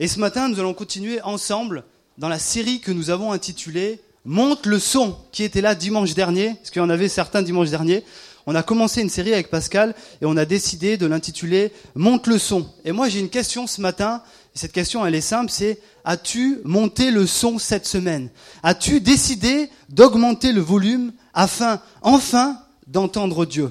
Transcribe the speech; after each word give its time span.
Et 0.00 0.08
ce 0.08 0.18
matin, 0.18 0.48
nous 0.48 0.58
allons 0.58 0.74
continuer 0.74 1.20
ensemble 1.22 1.84
dans 2.18 2.28
la 2.28 2.40
série 2.40 2.80
que 2.80 2.90
nous 2.90 3.10
avons 3.10 3.32
intitulée 3.32 4.00
Monte 4.24 4.66
le 4.66 4.78
son, 4.78 5.16
qui 5.32 5.42
était 5.42 5.60
là 5.60 5.74
dimanche 5.74 6.14
dernier, 6.14 6.54
parce 6.54 6.70
qu'il 6.70 6.80
y 6.80 6.84
en 6.84 6.90
avait 6.90 7.08
certains 7.08 7.42
dimanche 7.42 7.68
dernier. 7.68 8.02
On 8.46 8.54
a 8.54 8.62
commencé 8.62 9.02
une 9.02 9.10
série 9.10 9.32
avec 9.32 9.50
Pascal 9.50 9.94
et 10.20 10.26
on 10.26 10.36
a 10.36 10.46
décidé 10.46 10.96
de 10.96 11.06
l'intituler 11.06 11.72
Monte 11.94 12.26
le 12.26 12.38
son. 12.38 12.66
Et 12.84 12.92
moi, 12.92 13.08
j'ai 13.08 13.20
une 13.20 13.28
question 13.28 13.66
ce 13.66 13.80
matin. 13.80 14.22
Et 14.54 14.58
cette 14.58 14.72
question, 14.72 15.04
elle 15.06 15.14
est 15.14 15.20
simple, 15.20 15.50
c'est 15.50 15.78
As-tu 16.04 16.60
monté 16.64 17.10
le 17.10 17.26
son 17.26 17.58
cette 17.58 17.86
semaine? 17.86 18.30
As-tu 18.62 19.00
décidé 19.00 19.68
d'augmenter 19.90 20.52
le 20.52 20.60
volume 20.60 21.12
afin, 21.34 21.80
enfin, 22.02 22.58
d'entendre 22.86 23.46
Dieu? 23.46 23.70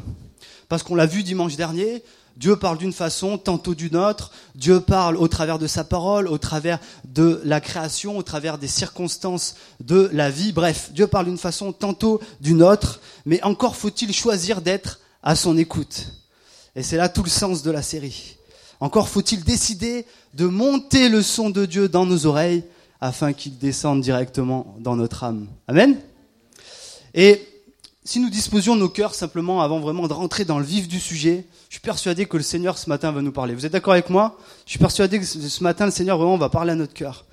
Parce 0.69 0.83
qu'on 0.83 0.95
l'a 0.95 1.05
vu 1.05 1.23
dimanche 1.23 1.55
dernier, 1.55 2.03
Dieu 2.35 2.55
parle 2.55 2.77
d'une 2.77 2.93
façon, 2.93 3.37
tantôt 3.37 3.75
d'une 3.75 3.95
autre. 3.95 4.31
Dieu 4.55 4.79
parle 4.79 5.17
au 5.17 5.27
travers 5.27 5.59
de 5.59 5.67
sa 5.67 5.83
parole, 5.83 6.27
au 6.27 6.37
travers 6.37 6.79
de 7.05 7.41
la 7.45 7.61
création, 7.61 8.17
au 8.17 8.23
travers 8.23 8.57
des 8.57 8.67
circonstances 8.67 9.55
de 9.79 10.09
la 10.13 10.29
vie. 10.29 10.51
Bref, 10.51 10.89
Dieu 10.93 11.07
parle 11.07 11.25
d'une 11.25 11.37
façon, 11.37 11.71
tantôt 11.71 12.19
d'une 12.41 12.63
autre. 12.63 13.01
Mais 13.25 13.41
encore 13.43 13.75
faut-il 13.75 14.13
choisir 14.13 14.61
d'être 14.61 14.99
à 15.21 15.35
son 15.35 15.57
écoute. 15.57 16.07
Et 16.75 16.81
c'est 16.83 16.97
là 16.97 17.07
tout 17.07 17.23
le 17.23 17.29
sens 17.29 17.61
de 17.61 17.71
la 17.71 17.83
série. 17.83 18.37
Encore 18.79 19.09
faut-il 19.09 19.43
décider 19.43 20.05
de 20.33 20.45
monter 20.45 21.09
le 21.09 21.21
son 21.21 21.49
de 21.49 21.65
Dieu 21.65 21.87
dans 21.87 22.05
nos 22.05 22.25
oreilles 22.25 22.63
afin 22.99 23.33
qu'il 23.33 23.57
descende 23.57 24.01
directement 24.01 24.75
dans 24.79 24.95
notre 24.95 25.23
âme. 25.23 25.47
Amen. 25.67 25.97
Si 28.05 28.19
nous 28.19 28.29
disposions 28.29 28.75
nos 28.75 28.89
cœurs 28.89 29.15
simplement 29.15 29.61
avant 29.61 29.79
vraiment 29.79 30.07
de 30.07 30.13
rentrer 30.13 30.43
dans 30.43 30.59
le 30.59 30.65
vif 30.65 30.87
du 30.87 30.99
sujet, 30.99 31.45
je 31.69 31.75
suis 31.75 31.81
persuadé 31.81 32.25
que 32.25 32.35
le 32.35 32.43
Seigneur 32.43 32.77
ce 32.77 32.89
matin 32.89 33.11
va 33.11 33.21
nous 33.21 33.31
parler. 33.31 33.55
Vous 33.55 33.65
êtes 33.65 33.71
d'accord 33.71 33.93
avec 33.93 34.09
moi? 34.09 34.37
Je 34.65 34.71
suis 34.71 34.79
persuadé 34.79 35.19
que 35.19 35.25
ce 35.25 35.63
matin 35.63 35.85
le 35.85 35.91
Seigneur 35.91 36.17
vraiment 36.17 36.37
va 36.37 36.49
parler 36.49 36.73
à 36.73 36.75
notre 36.75 36.93
cœur. 36.93 37.25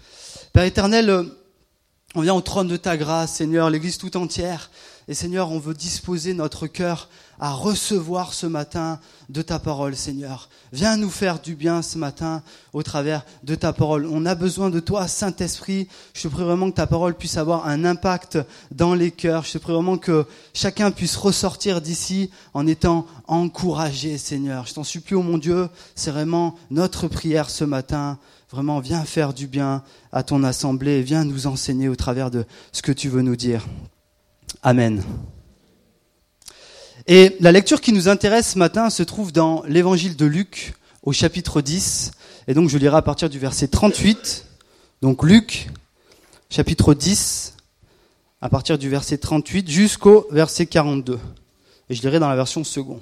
Père 0.53 0.65
éternel, 0.65 1.11
euh, 1.11 1.25
on 2.15 2.21
vient 2.21 2.35
au 2.35 2.41
trône 2.41 2.69
de 2.69 2.77
ta 2.77 2.97
grâce, 2.97 3.35
Seigneur, 3.35 3.69
l'Église 3.69 3.99
tout 3.99 4.17
entière. 4.17 4.71
Et 5.11 5.15
Seigneur, 5.15 5.51
on 5.51 5.59
veut 5.59 5.75
disposer 5.75 6.35
notre 6.35 6.69
cœur 6.69 7.09
à 7.41 7.53
recevoir 7.53 8.33
ce 8.33 8.47
matin 8.47 9.01
de 9.29 9.43
ta 9.43 9.59
parole, 9.59 9.97
Seigneur. 9.97 10.49
Viens 10.73 10.97
nous 10.97 11.11
faire 11.11 11.41
du 11.41 11.57
bien 11.57 11.83
ce 11.83 11.99
matin 11.99 12.45
au 12.73 12.85
travers 12.85 13.27
de 13.43 13.57
ta 13.57 13.73
parole. 13.73 14.07
On 14.07 14.25
a 14.25 14.37
besoin 14.37 14.71
de 14.71 14.79
toi, 14.79 15.09
Saint-Esprit. 15.09 15.89
Je 16.15 16.23
te 16.23 16.29
prie 16.29 16.45
vraiment 16.45 16.71
que 16.71 16.77
ta 16.77 16.87
parole 16.87 17.15
puisse 17.15 17.39
avoir 17.39 17.67
un 17.67 17.85
impact 17.85 18.39
dans 18.71 18.95
les 18.95 19.11
cœurs. 19.11 19.43
Je 19.43 19.55
te 19.55 19.59
prie 19.59 19.73
vraiment 19.73 19.99
que 19.99 20.27
chacun 20.55 20.93
puisse 20.93 21.17
ressortir 21.17 21.81
d'ici 21.81 22.31
en 22.55 22.69
étant 22.69 23.05
encouragé, 23.27 24.17
Seigneur. 24.17 24.69
Je 24.69 24.75
t'en 24.75 24.85
supplie, 24.85 25.17
oh 25.17 25.25
mon 25.25 25.39
Dieu, 25.39 25.69
c'est 25.97 26.13
vraiment 26.13 26.55
notre 26.71 27.09
prière 27.09 27.51
ce 27.51 27.65
matin. 27.65 28.17
Vraiment, 28.53 28.79
viens 28.79 29.05
faire 29.05 29.35
du 29.35 29.49
bien 29.49 29.83
à 30.13 30.23
ton 30.23 30.45
assemblée. 30.45 31.03
Viens 31.03 31.25
nous 31.25 31.49
enseigner 31.49 31.89
au 31.89 31.97
travers 31.97 32.31
de 32.31 32.45
ce 32.71 32.81
que 32.81 32.93
tu 32.93 33.09
veux 33.09 33.23
nous 33.23 33.35
dire. 33.35 33.67
Amen. 34.63 35.03
Et 37.07 37.37
la 37.41 37.53
lecture 37.53 37.81
qui 37.81 37.93
nous 37.93 38.09
intéresse 38.09 38.53
ce 38.53 38.59
matin 38.59 38.91
se 38.91 39.03
trouve 39.03 39.33
dans 39.33 39.63
l'évangile 39.67 40.17
de 40.17 40.27
Luc 40.27 40.75
au 41.03 41.13
chapitre 41.13 41.61
10. 41.61 42.13
Et 42.47 42.55
donc 42.55 42.69
je 42.69 42.79
lirai 42.79 42.97
à 42.97 43.03
partir 43.03 43.31
du 43.31 43.39
verset 43.39 43.69
38. 43.69 44.47
Donc 45.03 45.25
Luc, 45.25 45.69
chapitre 46.51 46.95
10, 46.95 47.55
à 48.43 48.49
partir 48.49 48.79
du 48.79 48.89
verset 48.89 49.19
38 49.19 49.71
jusqu'au 49.71 50.27
verset 50.31 50.67
42. 50.67 51.19
Et 51.89 51.95
je 51.95 52.03
lirai 52.03 52.19
dans 52.19 52.29
la 52.29 52.37
version 52.37 52.65
second. 52.65 53.01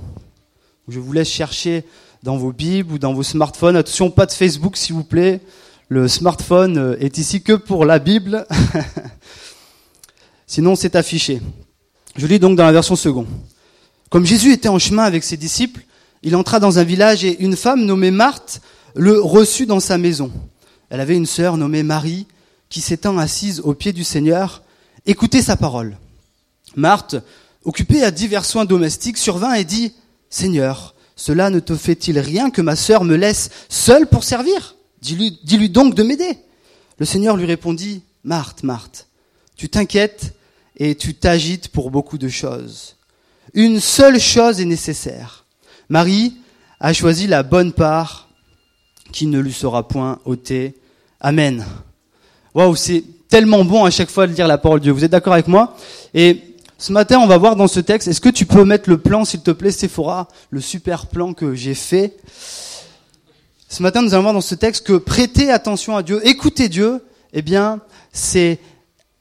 Je 0.87 1.01
vous 1.01 1.13
laisse 1.13 1.29
chercher 1.29 1.85
dans 2.23 2.37
vos 2.37 2.53
Bibles 2.53 2.93
ou 2.93 2.99
dans 2.99 3.13
vos 3.13 3.23
smartphones. 3.23 3.77
Attention, 3.77 4.11
pas 4.11 4.27
de 4.27 4.33
Facebook 4.33 4.77
s'il 4.77 4.95
vous 4.95 5.05
plaît. 5.05 5.41
Le 5.89 6.09
smartphone 6.09 6.97
est 7.01 7.19
ici 7.19 7.43
que 7.43 7.55
pour 7.55 7.85
la 7.85 7.99
Bible. 7.99 8.47
Sinon, 10.49 10.77
c'est 10.77 10.97
affiché. 10.97 11.43
Je 12.17 12.27
lis 12.27 12.39
donc 12.39 12.57
dans 12.57 12.65
la 12.65 12.73
version 12.73 12.97
second. 12.97 13.27
Comme 14.09 14.25
Jésus 14.25 14.53
était 14.53 14.71
en 14.71 14.79
chemin 14.79 15.05
avec 15.05 15.23
ses 15.23 15.37
disciples, 15.37 15.83
il 16.23 16.35
entra 16.35 16.59
dans 16.59 16.79
un 16.79 16.85
village 16.85 17.23
et 17.23 17.41
une 17.43 17.55
femme 17.55 17.85
nommée 17.85 18.11
Marthe 18.11 18.63
le 18.95 19.21
reçut 19.21 19.67
dans 19.67 19.79
sa 19.79 19.99
maison. 19.99 20.33
Elle 20.89 21.01
avait 21.01 21.17
une 21.17 21.27
sœur 21.27 21.59
nommée 21.59 21.83
Marie 21.83 22.27
qui 22.71 22.81
s'étant 22.81 23.19
assise 23.19 23.61
au 23.61 23.75
pied 23.75 23.93
du 23.93 24.05
Seigneur, 24.05 24.63
écoutait 25.05 25.43
sa 25.43 25.55
parole. 25.55 25.99
Marthe, 26.77 27.17
occupée 27.65 28.03
à 28.03 28.11
divers 28.11 28.47
soins 28.47 28.65
domestiques, 28.65 29.19
survint 29.19 29.53
et 29.53 29.65
dit, 29.65 29.93
Seigneur, 30.31 30.95
cela 31.15 31.51
ne 31.51 31.61
te 31.61 31.77
fait-il 31.77 32.19
rien 32.19 32.49
que 32.49 32.63
ma 32.63 32.75
sœur 32.75 33.05
me 33.05 33.17
laisse 33.17 33.51
seule 33.69 34.07
pour 34.07 34.25
servir? 34.25 34.77
Dis-lui 35.03 35.39
dis 35.45 35.69
donc 35.69 35.95
de 35.95 36.03
m'aider. 36.03 36.39
Le 36.97 37.05
Seigneur 37.05 37.37
lui 37.37 37.45
répondit, 37.45 38.03
Marthe, 38.25 38.63
Marthe, 38.63 39.09
tu 39.55 39.69
t'inquiètes 39.69 40.35
et 40.79 40.95
tu 40.95 41.15
t'agites 41.15 41.69
pour 41.69 41.91
beaucoup 41.91 42.19
de 42.19 42.29
choses. 42.29 42.97
Une 43.55 43.81
seule 43.81 44.21
chose 44.21 44.61
est 44.61 44.65
nécessaire. 44.65 45.45
Marie 45.89 46.37
a 46.81 46.93
choisi 46.93 47.27
la 47.27 47.43
bonne 47.43 47.73
part 47.73 48.29
qui 49.13 49.27
ne 49.27 49.41
lui 49.41 49.53
sera 49.53 49.89
point 49.89 50.21
ôtée. 50.25 50.75
Amen. 51.21 51.65
Waouh, 52.55 52.77
c'est 52.77 53.05
tellement 53.29 53.65
bon 53.65 53.85
à 53.85 53.91
chaque 53.91 54.11
fois 54.11 54.27
de 54.27 54.33
lire 54.33 54.47
la 54.47 54.59
parole 54.59 54.81
de 54.81 54.85
Dieu. 54.85 54.93
Vous 54.93 55.05
êtes 55.05 55.11
d'accord 55.11 55.33
avec 55.33 55.49
moi? 55.49 55.77
Et 56.15 56.43
ce 56.79 56.93
matin, 56.93 57.19
on 57.19 57.27
va 57.27 57.39
voir 57.39 57.57
dans 57.57 57.67
ce 57.67 57.81
texte, 57.81 58.07
est-ce 58.07 58.21
que 58.21 58.29
tu 58.29 58.47
peux 58.47 58.65
mettre 58.65 58.89
le 58.89 58.99
plan, 58.99 59.25
s'il 59.25 59.41
te 59.41 59.51
plaît, 59.51 59.73
Sephora, 59.73 60.29
le 60.51 60.61
super 60.61 61.07
plan 61.07 61.33
que 61.33 61.55
j'ai 61.55 61.75
fait? 61.75 62.17
Ce 63.69 63.83
matin, 63.83 64.03
nous 64.03 64.15
allons 64.15 64.23
voir 64.23 64.35
dans 64.35 64.41
ce 64.41 64.55
texte 64.55 64.87
que 64.87 64.93
prêter 64.95 65.51
attention 65.51 65.97
à 65.97 66.03
Dieu, 66.03 66.25
écouter 66.27 66.69
Dieu, 66.69 67.05
eh 67.33 67.43
bien, 67.43 67.81
c'est 68.13 68.59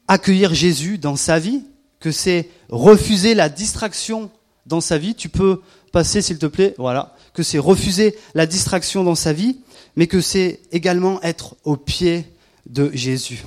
accueillir 0.08 0.54
Jésus 0.54 0.98
dans 0.98 1.16
sa 1.16 1.40
vie, 1.40 1.64
que 2.00 2.12
c'est 2.12 2.50
refuser 2.70 3.34
la 3.34 3.50
distraction 3.50 4.30
dans 4.66 4.82
sa 4.82 4.98
vie. 4.98 5.16
Tu 5.16 5.30
peux 5.30 5.62
passer, 5.92 6.22
s'il 6.22 6.38
te 6.38 6.46
plaît, 6.46 6.76
voilà, 6.78 7.16
que 7.34 7.44
c'est 7.44 7.60
refuser 7.60 8.16
la 8.34 8.46
distraction 8.46 9.04
dans 9.04 9.16
sa 9.16 9.34
vie, 9.34 9.60
mais 9.96 10.08
que 10.08 10.22
c'est 10.22 10.60
également 10.72 11.22
être 11.24 11.56
au 11.64 11.76
pied 11.76 12.26
de 12.68 12.92
Jésus. 12.94 13.44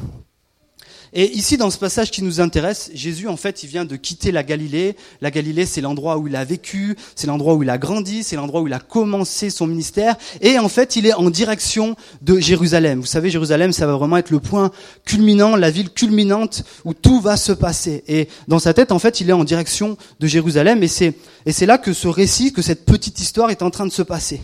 Et 1.13 1.37
ici, 1.37 1.57
dans 1.57 1.71
ce 1.71 1.79
passage 1.79 2.13
qui 2.13 2.23
nous 2.23 2.41
intéresse, 2.41 2.91
Jésus, 2.95 3.27
en 3.27 3.37
fait, 3.37 3.65
il 3.65 3.69
vient 3.69 3.85
de 3.85 3.97
quitter 3.97 4.31
la 4.31 4.45
Galilée. 4.45 4.95
La 5.21 5.33
Galilée, 5.33 5.67
c'est 5.67 5.81
l'endroit 5.81 6.19
où 6.19 6.29
il 6.29 6.37
a 6.37 6.45
vécu, 6.45 6.97
c'est 7.17 7.27
l'endroit 7.27 7.55
où 7.55 7.65
il 7.65 7.71
a 7.71 7.79
grandi, 7.79 8.23
c'est 8.23 8.37
l'endroit 8.37 8.61
où 8.61 8.69
il 8.69 8.73
a 8.73 8.79
commencé 8.79 9.51
son 9.51 9.67
ministère. 9.67 10.17
Et 10.41 10.59
en 10.61 10.69
fait, 10.69 10.95
il 10.95 11.07
est 11.07 11.13
en 11.13 11.29
direction 11.31 11.97
de 12.23 12.39
Jérusalem. 12.39 13.01
Vous 13.01 13.07
savez, 13.07 13.29
Jérusalem, 13.29 13.73
ça 13.73 13.87
va 13.87 13.97
vraiment 13.97 14.19
être 14.19 14.31
le 14.31 14.39
point 14.39 14.71
culminant, 15.05 15.57
la 15.57 15.71
ville 15.71 15.91
culminante 15.91 16.63
où 16.85 16.95
tout 16.95 17.21
va 17.21 17.37
se 17.37 17.53
passer. 17.53 18.05
Et 18.07 18.29
dans 18.47 18.61
sa 18.61 18.73
tête, 18.73 18.93
en 18.93 19.01
fait, 19.01 19.21
il 19.21 19.29
est 19.31 19.35
en 19.35 19.45
direction 19.45 19.97
de 20.21 20.27
Jérusalem. 20.29 20.85
Et 20.85 20.89
c'est, 20.89 21.15
et 21.45 21.51
c'est 21.51 21.67
là 21.67 21.79
que 21.79 21.93
ce 21.93 22.07
récit, 22.07 22.53
que 22.53 22.63
cette 22.63 22.85
petite 22.85 23.19
histoire 23.19 23.51
est 23.51 23.63
en 23.63 23.71
train 23.71 23.87
de 23.87 23.93
se 23.93 24.03
passer. 24.03 24.41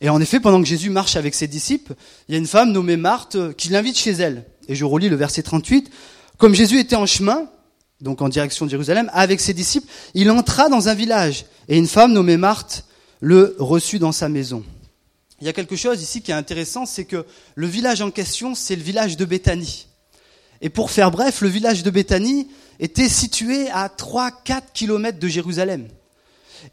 Et 0.00 0.08
en 0.08 0.20
effet, 0.20 0.40
pendant 0.40 0.60
que 0.60 0.66
Jésus 0.66 0.90
marche 0.90 1.14
avec 1.14 1.32
ses 1.36 1.46
disciples, 1.46 1.94
il 2.28 2.32
y 2.32 2.34
a 2.34 2.38
une 2.38 2.48
femme 2.48 2.72
nommée 2.72 2.96
Marthe 2.96 3.54
qui 3.56 3.68
l'invite 3.68 3.96
chez 3.96 4.10
elle. 4.10 4.44
Et 4.68 4.74
je 4.74 4.84
relis 4.84 5.08
le 5.08 5.16
verset 5.16 5.42
38. 5.42 5.90
Comme 6.38 6.54
Jésus 6.54 6.78
était 6.78 6.96
en 6.96 7.06
chemin, 7.06 7.48
donc 8.00 8.20
en 8.22 8.28
direction 8.28 8.66
de 8.66 8.70
Jérusalem, 8.70 9.10
avec 9.12 9.40
ses 9.40 9.54
disciples, 9.54 9.86
il 10.14 10.30
entra 10.30 10.68
dans 10.68 10.88
un 10.88 10.94
village. 10.94 11.46
Et 11.68 11.78
une 11.78 11.86
femme 11.86 12.12
nommée 12.12 12.36
Marthe 12.36 12.84
le 13.20 13.54
reçut 13.58 13.98
dans 13.98 14.12
sa 14.12 14.28
maison. 14.28 14.64
Il 15.40 15.46
y 15.46 15.48
a 15.48 15.52
quelque 15.52 15.76
chose 15.76 16.02
ici 16.02 16.22
qui 16.22 16.30
est 16.30 16.34
intéressant, 16.34 16.86
c'est 16.86 17.04
que 17.04 17.24
le 17.54 17.66
village 17.66 18.00
en 18.00 18.10
question, 18.10 18.54
c'est 18.54 18.76
le 18.76 18.82
village 18.82 19.16
de 19.16 19.24
Béthanie. 19.24 19.86
Et 20.60 20.68
pour 20.68 20.90
faire 20.90 21.10
bref, 21.10 21.40
le 21.40 21.48
village 21.48 21.82
de 21.82 21.90
Béthanie 21.90 22.48
était 22.78 23.08
situé 23.08 23.68
à 23.70 23.88
3-4 23.88 24.62
kilomètres 24.72 25.18
de 25.18 25.28
Jérusalem. 25.28 25.88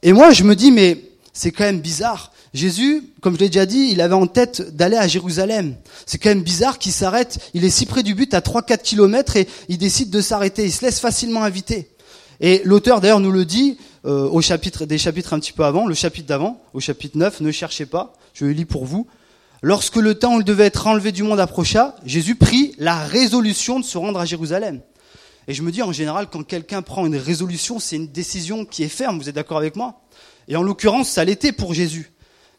Et 0.03 0.13
moi, 0.13 0.31
je 0.31 0.43
me 0.43 0.55
dis, 0.55 0.71
mais 0.71 1.01
c'est 1.33 1.51
quand 1.51 1.63
même 1.63 1.81
bizarre. 1.81 2.31
Jésus, 2.53 3.03
comme 3.21 3.35
je 3.35 3.39
l'ai 3.39 3.49
déjà 3.49 3.65
dit, 3.65 3.89
il 3.91 4.01
avait 4.01 4.15
en 4.15 4.27
tête 4.27 4.75
d'aller 4.75 4.97
à 4.97 5.07
Jérusalem. 5.07 5.75
C'est 6.05 6.17
quand 6.17 6.29
même 6.29 6.41
bizarre 6.41 6.79
qu'il 6.79 6.91
s'arrête, 6.91 7.39
il 7.53 7.63
est 7.63 7.69
si 7.69 7.85
près 7.85 8.01
du 8.01 8.15
but 8.15 8.33
à 8.33 8.39
3-4 8.39 8.81
kilomètres 8.81 9.35
et 9.35 9.47
il 9.67 9.77
décide 9.77 10.09
de 10.09 10.21
s'arrêter. 10.21 10.65
Il 10.65 10.71
se 10.71 10.83
laisse 10.83 10.99
facilement 10.99 11.43
inviter. 11.43 11.89
Et 12.41 12.61
l'auteur 12.63 13.01
d'ailleurs 13.01 13.19
nous 13.19 13.31
le 13.31 13.45
dit 13.45 13.77
euh, 14.05 14.27
au 14.29 14.41
chapitre, 14.41 14.85
des 14.85 14.97
chapitres 14.97 15.33
un 15.33 15.39
petit 15.39 15.51
peu 15.51 15.63
avant, 15.63 15.85
le 15.85 15.93
chapitre 15.93 16.27
d'avant, 16.27 16.61
au 16.73 16.79
chapitre 16.79 17.17
9, 17.17 17.41
ne 17.41 17.51
cherchez 17.51 17.85
pas, 17.85 18.13
je 18.33 18.45
le 18.45 18.51
lis 18.51 18.65
pour 18.65 18.85
vous. 18.85 19.07
Lorsque 19.61 19.97
le 19.97 20.15
temps 20.15 20.35
où 20.35 20.39
il 20.39 20.45
devait 20.45 20.65
être 20.65 20.87
enlevé 20.87 21.11
du 21.11 21.21
monde 21.21 21.39
approcha, 21.39 21.95
Jésus 22.05 22.35
prit 22.35 22.73
la 22.77 22.97
résolution 23.03 23.79
de 23.79 23.85
se 23.85 23.97
rendre 23.97 24.19
à 24.19 24.25
Jérusalem. 24.25 24.79
Et 25.49 25.53
je 25.53 25.63
me 25.63 25.71
dis 25.71 25.81
en 25.81 25.91
général, 25.91 26.27
quand 26.31 26.43
quelqu'un 26.43 26.81
prend 26.81 27.05
une 27.05 27.17
résolution, 27.17 27.79
c'est 27.79 27.97
une 27.97 28.07
décision 28.07 28.63
qui 28.65 28.83
est 28.83 28.89
ferme, 28.89 29.19
vous 29.19 29.27
êtes 29.27 29.35
d'accord 29.35 29.57
avec 29.57 29.75
moi? 29.75 30.01
Et 30.47 30.55
en 30.55 30.63
l'occurrence, 30.63 31.09
ça 31.09 31.25
l'était 31.25 31.51
pour 31.51 31.73
Jésus. 31.73 32.11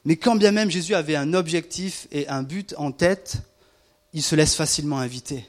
Mais 0.05 0.17
quand 0.17 0.37
bien 0.37 0.53
même 0.53 0.71
Jésus 0.71 0.95
avait 0.95 1.17
un 1.17 1.35
objectif 1.35 2.09
et 2.11 2.29
un 2.29 2.43
but 2.43 2.75
en 2.79 2.93
tête, 2.93 3.39
il 4.13 4.23
se 4.23 4.35
laisse 4.35 4.55
facilement 4.55 4.99
inviter. 4.99 5.45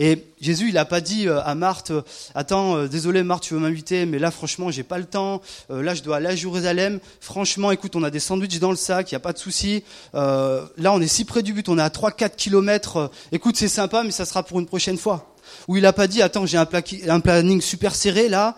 Et 0.00 0.24
Jésus, 0.40 0.68
il 0.68 0.74
n'a 0.74 0.84
pas 0.84 1.00
dit 1.00 1.26
euh, 1.26 1.42
à 1.42 1.56
Marthe, 1.56 1.90
euh, 1.90 2.02
attends, 2.36 2.76
euh, 2.76 2.86
désolé 2.86 3.24
Marthe, 3.24 3.42
tu 3.42 3.54
veux 3.54 3.60
m'inviter, 3.60 4.06
mais 4.06 4.20
là 4.20 4.30
franchement, 4.30 4.70
j'ai 4.70 4.84
pas 4.84 4.96
le 4.96 5.06
temps. 5.06 5.42
là, 5.68 5.92
je 5.94 6.04
dois 6.04 6.18
aller 6.18 6.28
à 6.28 6.36
Jérusalem. 6.36 7.00
Franchement, 7.20 7.72
écoute, 7.72 7.96
on 7.96 8.04
a 8.04 8.10
des 8.10 8.20
sandwichs 8.20 8.60
dans 8.60 8.70
le 8.70 8.76
sac, 8.76 9.10
il 9.10 9.14
y 9.14 9.16
a 9.16 9.20
pas 9.20 9.32
de 9.32 9.38
souci. 9.38 9.82
là, 10.14 10.92
on 10.92 11.00
est 11.00 11.08
si 11.08 11.24
près 11.24 11.42
du 11.42 11.52
but, 11.52 11.68
on 11.68 11.78
est 11.78 11.82
à 11.82 11.88
3-4 11.88 12.36
kilomètres. 12.36 13.10
écoute, 13.32 13.56
c'est 13.56 13.68
sympa, 13.68 14.04
mais 14.04 14.12
ça 14.12 14.24
sera 14.24 14.44
pour 14.44 14.60
une 14.60 14.66
prochaine 14.66 14.98
fois. 14.98 15.34
Ou 15.68 15.76
il 15.76 15.82
n'a 15.82 15.92
pas 15.92 16.06
dit, 16.06 16.22
attends, 16.22 16.46
j'ai 16.46 16.58
un, 16.58 17.20
planning 17.20 17.60
super 17.60 17.94
serré 17.94 18.28
là. 18.28 18.56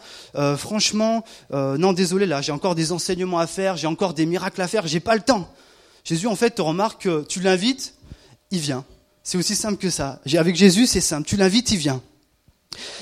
franchement, 0.56 1.24
non, 1.52 1.92
désolé, 1.92 2.26
là, 2.26 2.40
j'ai 2.40 2.52
encore 2.52 2.74
des 2.74 2.92
enseignements 2.92 3.38
à 3.38 3.46
faire, 3.46 3.76
j'ai 3.76 3.86
encore 3.86 4.14
des 4.14 4.26
miracles 4.26 4.62
à 4.62 4.68
faire, 4.68 4.86
j'ai 4.86 5.00
pas 5.00 5.14
le 5.14 5.22
temps. 5.22 5.52
Jésus, 6.04 6.26
en 6.26 6.36
fait, 6.36 6.50
te 6.50 6.62
remarque, 6.62 7.08
tu 7.28 7.40
l'invites, 7.40 7.94
il 8.50 8.60
vient. 8.60 8.84
C'est 9.22 9.38
aussi 9.38 9.54
simple 9.54 9.76
que 9.76 9.90
ça. 9.90 10.20
Avec 10.36 10.56
Jésus, 10.56 10.86
c'est 10.86 11.00
simple. 11.00 11.26
Tu 11.26 11.36
l'invites, 11.36 11.70
il 11.70 11.78
vient. 11.78 12.02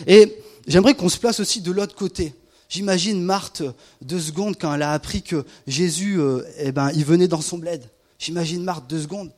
Et 0.07 0.37
j'aimerais 0.67 0.95
qu'on 0.95 1.09
se 1.09 1.19
place 1.19 1.41
aussi 1.41 1.61
de 1.61 1.71
l'autre 1.73 1.95
côté. 1.95 2.35
J'imagine 2.69 3.23
Marthe 3.23 3.63
deux 4.03 4.21
secondes 4.21 4.57
quand 4.59 4.75
elle 4.75 4.83
a 4.83 4.93
appris 4.93 5.23
que 5.23 5.45
Jésus, 5.67 6.21
euh, 6.21 6.43
eh 6.59 6.73
ben, 6.73 6.91
il 6.95 7.05
venait 7.05 7.29
dans 7.29 7.41
son 7.41 7.57
bled. 7.57 7.83
J'imagine 8.19 8.63
Marthe 8.63 8.89
deux 8.89 9.01
secondes. 9.01 9.33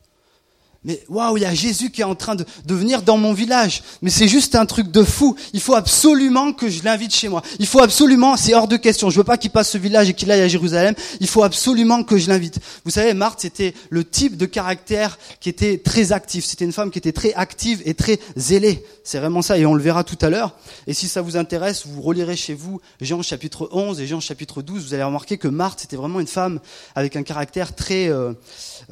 Mais 0.82 1.03
waouh, 1.11 1.37
il 1.37 1.43
y 1.43 1.47
a 1.47 1.53
Jésus 1.53 1.91
qui 1.91 2.00
est 2.00 2.05
en 2.05 2.15
train 2.15 2.35
de, 2.35 2.47
venir 2.67 3.03
dans 3.03 3.19
mon 3.19 3.35
village. 3.35 3.82
Mais 4.00 4.09
c'est 4.09 4.29
juste 4.29 4.55
un 4.55 4.65
truc 4.65 4.91
de 4.91 5.03
fou. 5.03 5.37
Il 5.53 5.61
faut 5.61 5.75
absolument 5.75 6.55
que 6.55 6.71
je 6.71 6.82
l'invite 6.82 7.15
chez 7.15 7.29
moi. 7.29 7.43
Il 7.59 7.67
faut 7.67 7.82
absolument, 7.82 8.37
c'est 8.38 8.55
hors 8.55 8.67
de 8.67 8.79
question. 8.79 9.11
Je 9.11 9.19
veux 9.19 9.25
pas 9.25 9.37
qu'il 9.37 9.50
passe 9.50 9.71
ce 9.71 9.79
village 9.79 10.09
et 10.09 10.15
qu'il 10.15 10.31
aille 10.31 10.41
à 10.41 10.49
Jérusalem. 10.49 10.94
Il 11.21 11.27
faut 11.27 11.43
absolument 11.43 12.03
que 12.03 12.17
je 12.17 12.29
l'invite. 12.29 12.61
Vous 12.87 12.91
savez, 12.91 13.12
Marthe, 13.12 13.41
c'était 13.41 13.75
le 13.91 14.05
type 14.05 14.38
de 14.38 14.47
caractère 14.47 15.19
qui 15.41 15.50
était 15.50 15.77
très 15.77 16.12
actif. 16.12 16.47
C'était 16.47 16.65
une 16.65 16.73
femme 16.73 16.91
qui 16.91 16.99
était 16.99 17.12
très 17.12 17.35
active 17.35 17.83
et 17.85 17.93
très 17.93 18.19
zélée. 18.37 18.83
C'est 19.05 19.19
vraiment 19.19 19.43
ça 19.43 19.59
et 19.59 19.67
on 19.67 19.75
le 19.75 19.83
verra 19.83 20.03
tout 20.03 20.19
à 20.23 20.31
l'heure. 20.31 20.56
Et 20.87 20.94
si 20.94 21.09
ça 21.09 21.21
vous 21.21 21.37
intéresse, 21.37 21.87
vous 21.87 22.00
relirez 22.00 22.37
chez 22.37 22.55
vous 22.55 22.81
Jean 23.03 23.21
chapitre 23.21 23.69
11 23.73 24.00
et 24.00 24.06
Jean 24.06 24.21
chapitre 24.21 24.62
12. 24.62 24.87
Vous 24.87 24.94
allez 24.94 25.03
remarquer 25.03 25.37
que 25.37 25.49
Marthe, 25.49 25.81
c'était 25.81 25.97
vraiment 25.97 26.21
une 26.21 26.26
femme 26.26 26.59
avec 26.94 27.17
un 27.17 27.23
caractère 27.23 27.75
très, 27.75 28.09
euh, 28.09 28.33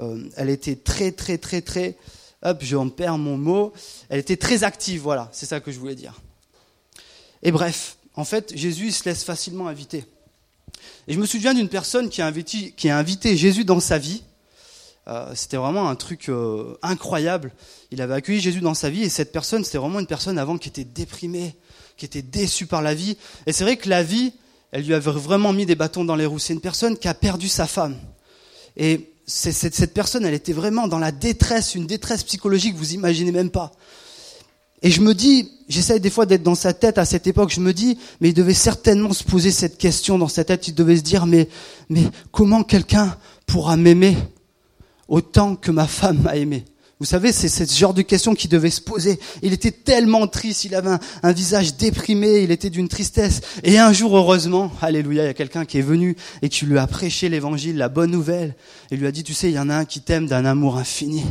euh, 0.01 0.23
elle 0.37 0.51
était 0.51 0.77
très, 0.77 1.13
très, 1.13 1.39
très, 1.39 1.63
très, 1.63 1.78
hop, 2.43 2.59
je 2.63 2.77
en 2.77 2.89
perds 2.89 3.19
mon 3.19 3.37
mot, 3.37 3.73
elle 4.09 4.21
était 4.21 4.37
très 4.37 4.65
active, 4.65 5.01
voilà, 5.01 5.29
c'est 5.33 5.47
ça 5.47 5.61
que 5.61 5.73
je 5.73 5.79
voulais 5.79 5.95
dire. 5.95 6.21
Et 7.43 7.53
bref, 7.53 7.97
en 8.15 8.25
fait, 8.25 8.53
Jésus 8.57 8.93
se 8.93 9.05
laisse 9.09 9.25
facilement 9.25 9.69
inviter. 9.69 10.05
Et 11.07 11.15
je 11.15 11.19
me 11.19 11.27
souviens 11.27 11.55
d'une 11.55 11.69
personne 11.69 12.09
qui 12.09 12.21
a, 12.21 12.27
invité, 12.27 12.73
qui 12.77 12.89
a 12.89 12.99
invité 12.99 13.37
Jésus 13.37 13.65
dans 13.65 13.81
sa 13.81 13.99
vie. 13.99 14.23
Euh, 15.09 15.33
c'était 15.35 15.57
vraiment 15.57 15.89
un 15.89 15.95
truc 15.95 16.29
euh, 16.29 16.77
incroyable. 16.83 17.53
Il 17.91 18.03
avait 18.03 18.15
accueilli 18.15 18.41
Jésus 18.41 18.61
dans 18.61 18.75
sa 18.75 18.91
vie 18.91 19.03
et 19.03 19.09
cette 19.09 19.33
personne, 19.33 19.65
c'était 19.65 19.79
vraiment 19.79 20.01
une 20.01 20.07
personne 20.07 20.39
avant 20.39 20.59
qui 20.59 20.69
était 20.69 20.85
déprimée, 20.85 21.57
qui 21.97 22.05
était 22.05 22.23
déçue 22.23 22.67
par 22.67 22.83
la 22.83 22.95
vie. 22.95 23.17
Et 23.47 23.53
c'est 23.53 23.65
vrai 23.65 23.77
que 23.77 23.89
la 23.89 24.03
vie, 24.03 24.33
elle 24.71 24.85
lui 24.85 24.95
avait 24.95 25.11
vraiment 25.11 25.53
mis 25.53 25.65
des 25.65 25.77
bâtons 25.77 26.05
dans 26.05 26.17
les 26.17 26.27
roues. 26.27 26.39
C'est 26.39 26.53
une 26.53 26.61
personne 26.61 26.99
qui 26.99 27.09
a 27.09 27.15
perdu 27.15 27.49
sa 27.49 27.67
femme. 27.67 27.97
Et 28.77 29.13
cette, 29.29 29.75
cette 29.75 29.95
personne, 29.95 30.25
elle 30.25 30.35
était 30.35 30.55
vraiment 30.55 30.89
dans 30.89 30.99
la 30.99 31.13
détresse, 31.13 31.75
une 31.75 31.87
détresse 31.87 32.25
psychologique, 32.25 32.75
vous 32.75 32.95
imaginez 32.95 33.31
même 33.31 33.51
pas. 33.51 33.73
Et 34.81 34.91
je 34.91 35.01
me 35.01 35.13
dis, 35.13 35.51
j'essaie 35.69 36.01
des 36.01 36.09
fois 36.09 36.25
d'être 36.25 36.43
dans 36.43 36.55
sa 36.55 36.73
tête 36.73 36.99
à 36.99 37.05
cette 37.05 37.27
époque, 37.27 37.51
je 37.53 37.61
me 37.61 37.73
dis, 37.73 37.99
mais 38.21 38.31
il 38.31 38.35
devait 38.35 38.55
certainement 38.55 39.13
se 39.13 39.25
poser 39.25 39.51
cette 39.51 39.77
question 39.77 40.19
dans 40.19 40.29
sa 40.29 40.45
tête, 40.45 40.69
il 40.69 40.75
devait 40.75 40.97
se 40.97 41.03
dire, 41.03 41.27
mais, 41.27 41.49
mais 41.91 42.05
comment 42.33 42.63
quelqu'un 42.63 43.17
pourra 43.47 43.77
m'aimer 43.77 44.17
autant 45.09 45.57
que 45.57 45.71
ma 45.71 45.87
femme 45.87 46.23
m'a 46.23 46.37
aimé? 46.37 46.65
Vous 47.01 47.07
savez, 47.07 47.31
c'est 47.33 47.49
ce 47.49 47.79
genre 47.79 47.95
de 47.95 48.03
question 48.03 48.35
qui 48.35 48.49
devait 48.49 48.71
se 48.71 48.81
poser. 48.81 49.21
Il 49.43 49.53
était 49.53 49.71
tellement 49.71 50.27
triste, 50.27 50.65
il 50.65 50.75
avait 50.75 50.99
un, 51.23 51.33
visage 51.33 51.77
déprimé, 51.77 52.41
il 52.41 52.51
était 52.51 52.71
d'une 52.71 52.89
tristesse. 52.89 53.41
Et 53.63 53.79
un 53.79 53.93
jour, 53.93 54.17
heureusement, 54.17 54.73
alléluia, 54.83 55.23
il 55.23 55.27
y 55.27 55.31
a 55.31 55.35
quelqu'un 55.35 55.65
qui 55.65 55.79
est 55.79 55.83
venu 55.83 56.17
et 56.43 56.49
qui 56.49 56.67
lui 56.67 56.77
a 56.77 56.89
prêché 56.89 57.29
l'évangile, 57.29 57.77
la 57.77 57.89
bonne 57.89 58.11
nouvelle, 58.11 58.57
et 58.91 58.97
lui 58.97 59.07
a 59.07 59.13
dit, 59.13 59.23
tu 59.23 59.33
sais, 59.33 59.49
il 59.49 59.55
y 59.55 59.61
en 59.61 59.71
a 59.71 59.77
un 59.77 59.85
qui 59.85 60.01
t'aime 60.01 60.27
d'un 60.27 60.45
amour 60.45 60.77
infini. 60.77 61.25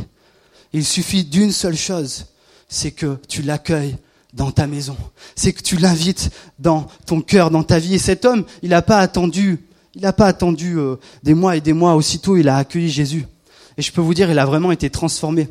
Il 0.72 0.86
suffit 0.86 1.24
d'une 1.24 1.52
seule 1.52 1.76
chose, 1.76 2.26
c'est 2.70 2.92
que 2.92 3.18
tu 3.28 3.42
l'accueilles 3.42 3.96
dans 4.32 4.50
ta 4.50 4.66
maison. 4.66 4.96
C'est 5.36 5.52
que 5.52 5.62
tu 5.62 5.76
l'invites 5.76 6.30
dans 6.58 6.86
ton 7.04 7.20
cœur, 7.20 7.50
dans 7.50 7.62
ta 7.62 7.78
vie. 7.78 7.94
Et 7.94 7.98
cet 7.98 8.24
homme, 8.24 8.46
il 8.62 8.70
n'a 8.70 8.80
pas 8.82 9.00
attendu, 9.00 9.60
il 9.94 10.00
n'a 10.00 10.14
pas 10.14 10.26
attendu 10.26 10.78
euh, 10.78 10.96
des 11.22 11.34
mois 11.34 11.56
et 11.56 11.60
des 11.60 11.74
mois. 11.74 11.94
Aussitôt, 11.94 12.38
il 12.38 12.48
a 12.48 12.56
accueilli 12.56 12.88
Jésus. 12.88 13.26
Et 13.78 13.82
je 13.82 13.92
peux 13.92 14.00
vous 14.00 14.12
dire, 14.12 14.30
il 14.30 14.38
a 14.38 14.44
vraiment 14.44 14.72
été 14.72 14.90
transformé. 14.90 15.48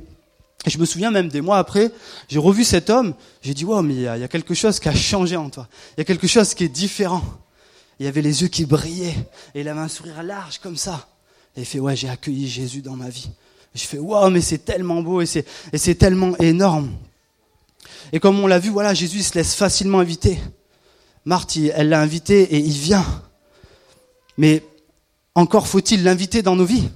Et 0.66 0.70
je 0.70 0.78
me 0.78 0.86
souviens 0.86 1.12
même 1.12 1.30
des 1.30 1.40
mois 1.40 1.60
après, 1.60 1.92
j'ai 2.28 2.40
revu 2.40 2.66
cet 2.66 2.90
homme, 2.90 3.14
j'ai 3.42 3.54
dit, 3.54 3.64
wow, 3.64 3.82
mais 3.82 3.96
il 3.96 4.02
y, 4.02 4.08
a, 4.08 4.28
quelque 4.28 4.54
chose 4.54 4.80
qui 4.80 4.90
a 4.90 4.94
changé 4.94 5.38
en 5.38 5.50
toi. 5.50 5.68
Il 5.96 6.00
y 6.00 6.02
a 6.02 6.04
quelque 6.04 6.28
chose 6.28 6.54
qui 6.54 6.66
est 6.66 6.70
différent. 6.70 7.24
Il 8.00 8.06
y 8.06 8.10
avait 8.10 8.22
les 8.22 8.42
yeux 8.42 8.50
qui 8.50 8.66
brillaient, 8.66 9.16
et 9.56 9.62
il 9.62 9.70
avait 9.70 9.80
un 9.80 9.88
sourire 9.88 10.22
large 10.24 10.60
comme 10.60 10.76
ça. 10.76 11.08
Et 11.56 11.62
il 11.62 11.66
fait, 11.66 11.80
ouais, 11.80 11.96
j'ai 11.96 12.10
accueilli 12.10 12.48
Jésus 12.48 12.82
dans 12.82 12.98
ma 12.98 13.10
vie. 13.10 13.30
Et 13.74 13.80
je 13.80 13.86
fais, 13.86 13.98
wow, 13.98 14.30
mais 14.30 14.42
c'est 14.42 14.60
tellement 14.60 15.02
beau, 15.02 15.22
et 15.22 15.26
c'est, 15.26 15.46
et 15.72 15.78
c'est 15.78 15.96
tellement 15.96 16.36
énorme. 16.38 16.92
Et 18.12 18.20
comme 18.20 18.40
on 18.40 18.48
l'a 18.48 18.60
vu, 18.60 18.70
voilà, 18.70 18.94
Jésus 18.94 19.22
se 19.22 19.36
laisse 19.36 19.56
facilement 19.56 20.00
inviter. 20.00 20.38
Marthe, 21.24 21.58
elle 21.74 21.90
l'a 21.90 22.02
invité 22.02 22.42
et 22.42 22.58
il 22.58 22.78
vient. 22.78 23.06
Mais 24.38 24.64
encore 25.36 25.68
faut-il 25.68 26.04
l'inviter 26.04 26.42
dans 26.42 26.56
nos 26.56 26.66
vies. 26.66 26.90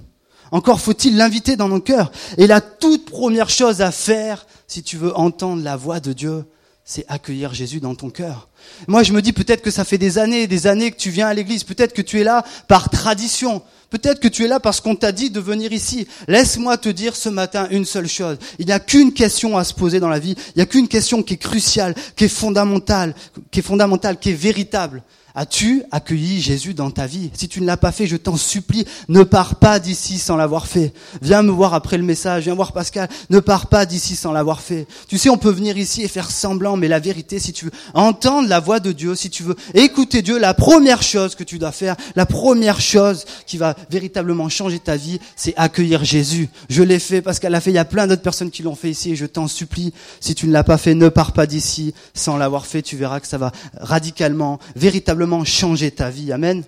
Encore 0.52 0.80
faut-il 0.80 1.16
l'inviter 1.16 1.56
dans 1.56 1.68
nos 1.68 1.80
cœurs. 1.80 2.12
Et 2.36 2.46
la 2.46 2.60
toute 2.60 3.10
première 3.10 3.50
chose 3.50 3.80
à 3.80 3.90
faire, 3.90 4.46
si 4.68 4.82
tu 4.82 4.98
veux 4.98 5.16
entendre 5.18 5.62
la 5.62 5.76
voix 5.76 5.98
de 5.98 6.12
Dieu, 6.12 6.44
c'est 6.84 7.04
accueillir 7.08 7.54
Jésus 7.54 7.80
dans 7.80 7.94
ton 7.94 8.10
cœur. 8.10 8.48
Moi, 8.86 9.02
je 9.02 9.12
me 9.12 9.22
dis 9.22 9.32
peut-être 9.32 9.62
que 9.62 9.70
ça 9.70 9.84
fait 9.84 9.98
des 9.98 10.18
années 10.18 10.46
des 10.46 10.66
années 10.66 10.90
que 10.90 10.96
tu 10.96 11.10
viens 11.10 11.28
à 11.28 11.34
l'église. 11.34 11.64
Peut-être 11.64 11.94
que 11.94 12.02
tu 12.02 12.20
es 12.20 12.24
là 12.24 12.44
par 12.68 12.90
tradition. 12.90 13.62
Peut-être 13.88 14.20
que 14.20 14.28
tu 14.28 14.44
es 14.44 14.48
là 14.48 14.60
parce 14.60 14.80
qu'on 14.80 14.96
t'a 14.96 15.12
dit 15.12 15.30
de 15.30 15.40
venir 15.40 15.72
ici. 15.72 16.06
Laisse-moi 16.28 16.76
te 16.76 16.88
dire 16.88 17.14
ce 17.14 17.28
matin 17.28 17.68
une 17.70 17.84
seule 17.84 18.08
chose. 18.08 18.36
Il 18.58 18.66
n'y 18.66 18.72
a 18.72 18.80
qu'une 18.80 19.12
question 19.12 19.56
à 19.56 19.64
se 19.64 19.74
poser 19.74 20.00
dans 20.00 20.08
la 20.08 20.18
vie. 20.18 20.34
Il 20.48 20.58
n'y 20.58 20.62
a 20.62 20.66
qu'une 20.66 20.88
question 20.88 21.22
qui 21.22 21.34
est 21.34 21.38
cruciale, 21.38 21.94
qui 22.16 22.24
est 22.24 22.28
fondamentale, 22.28 23.14
qui 23.50 23.60
est 23.60 23.62
fondamentale, 23.62 24.18
qui 24.18 24.30
est 24.30 24.34
véritable. 24.34 25.02
As-tu 25.34 25.82
accueilli 25.90 26.40
Jésus 26.42 26.74
dans 26.74 26.90
ta 26.90 27.06
vie? 27.06 27.30
Si 27.32 27.48
tu 27.48 27.62
ne 27.62 27.66
l'as 27.66 27.78
pas 27.78 27.90
fait, 27.90 28.06
je 28.06 28.16
t'en 28.16 28.36
supplie, 28.36 28.84
ne 29.08 29.22
pars 29.22 29.56
pas 29.56 29.78
d'ici 29.78 30.18
sans 30.18 30.36
l'avoir 30.36 30.66
fait. 30.66 30.92
Viens 31.22 31.42
me 31.42 31.50
voir 31.50 31.72
après 31.72 31.96
le 31.96 32.04
message, 32.04 32.44
viens 32.44 32.54
voir 32.54 32.72
Pascal, 32.72 33.08
ne 33.30 33.40
pars 33.40 33.68
pas 33.68 33.86
d'ici 33.86 34.14
sans 34.14 34.32
l'avoir 34.32 34.60
fait. 34.60 34.86
Tu 35.08 35.16
sais, 35.16 35.30
on 35.30 35.38
peut 35.38 35.50
venir 35.50 35.78
ici 35.78 36.02
et 36.02 36.08
faire 36.08 36.30
semblant, 36.30 36.76
mais 36.76 36.88
la 36.88 37.00
vérité, 37.00 37.38
si 37.38 37.54
tu 37.54 37.66
veux 37.66 37.70
entendre 37.94 38.46
la 38.48 38.60
voix 38.60 38.78
de 38.78 38.92
Dieu, 38.92 39.14
si 39.14 39.30
tu 39.30 39.42
veux 39.42 39.56
écouter 39.72 40.20
Dieu, 40.20 40.38
la 40.38 40.52
première 40.52 41.02
chose 41.02 41.34
que 41.34 41.44
tu 41.44 41.58
dois 41.58 41.72
faire, 41.72 41.96
la 42.14 42.26
première 42.26 42.80
chose 42.82 43.24
qui 43.46 43.56
va 43.56 43.74
véritablement 43.90 44.50
changer 44.50 44.80
ta 44.80 44.96
vie, 44.96 45.18
c'est 45.34 45.54
accueillir 45.56 46.04
Jésus. 46.04 46.50
Je 46.68 46.82
l'ai 46.82 46.98
fait, 46.98 47.22
Pascal 47.22 47.52
l'a 47.52 47.62
fait, 47.62 47.70
il 47.70 47.74
y 47.74 47.78
a 47.78 47.86
plein 47.86 48.06
d'autres 48.06 48.22
personnes 48.22 48.50
qui 48.50 48.62
l'ont 48.62 48.74
fait 48.74 48.90
ici 48.90 49.12
et 49.12 49.16
je 49.16 49.24
t'en 49.24 49.48
supplie, 49.48 49.94
si 50.20 50.34
tu 50.34 50.46
ne 50.46 50.52
l'as 50.52 50.64
pas 50.64 50.76
fait, 50.76 50.94
ne 50.94 51.08
pars 51.08 51.32
pas 51.32 51.46
d'ici 51.46 51.94
sans 52.12 52.36
l'avoir 52.36 52.66
fait, 52.66 52.82
tu 52.82 52.96
verras 52.96 53.20
que 53.20 53.26
ça 53.26 53.38
va 53.38 53.50
radicalement, 53.80 54.58
véritablement 54.76 55.21
changer 55.44 55.90
ta 55.90 56.10
vie. 56.10 56.32
Amen. 56.32 56.64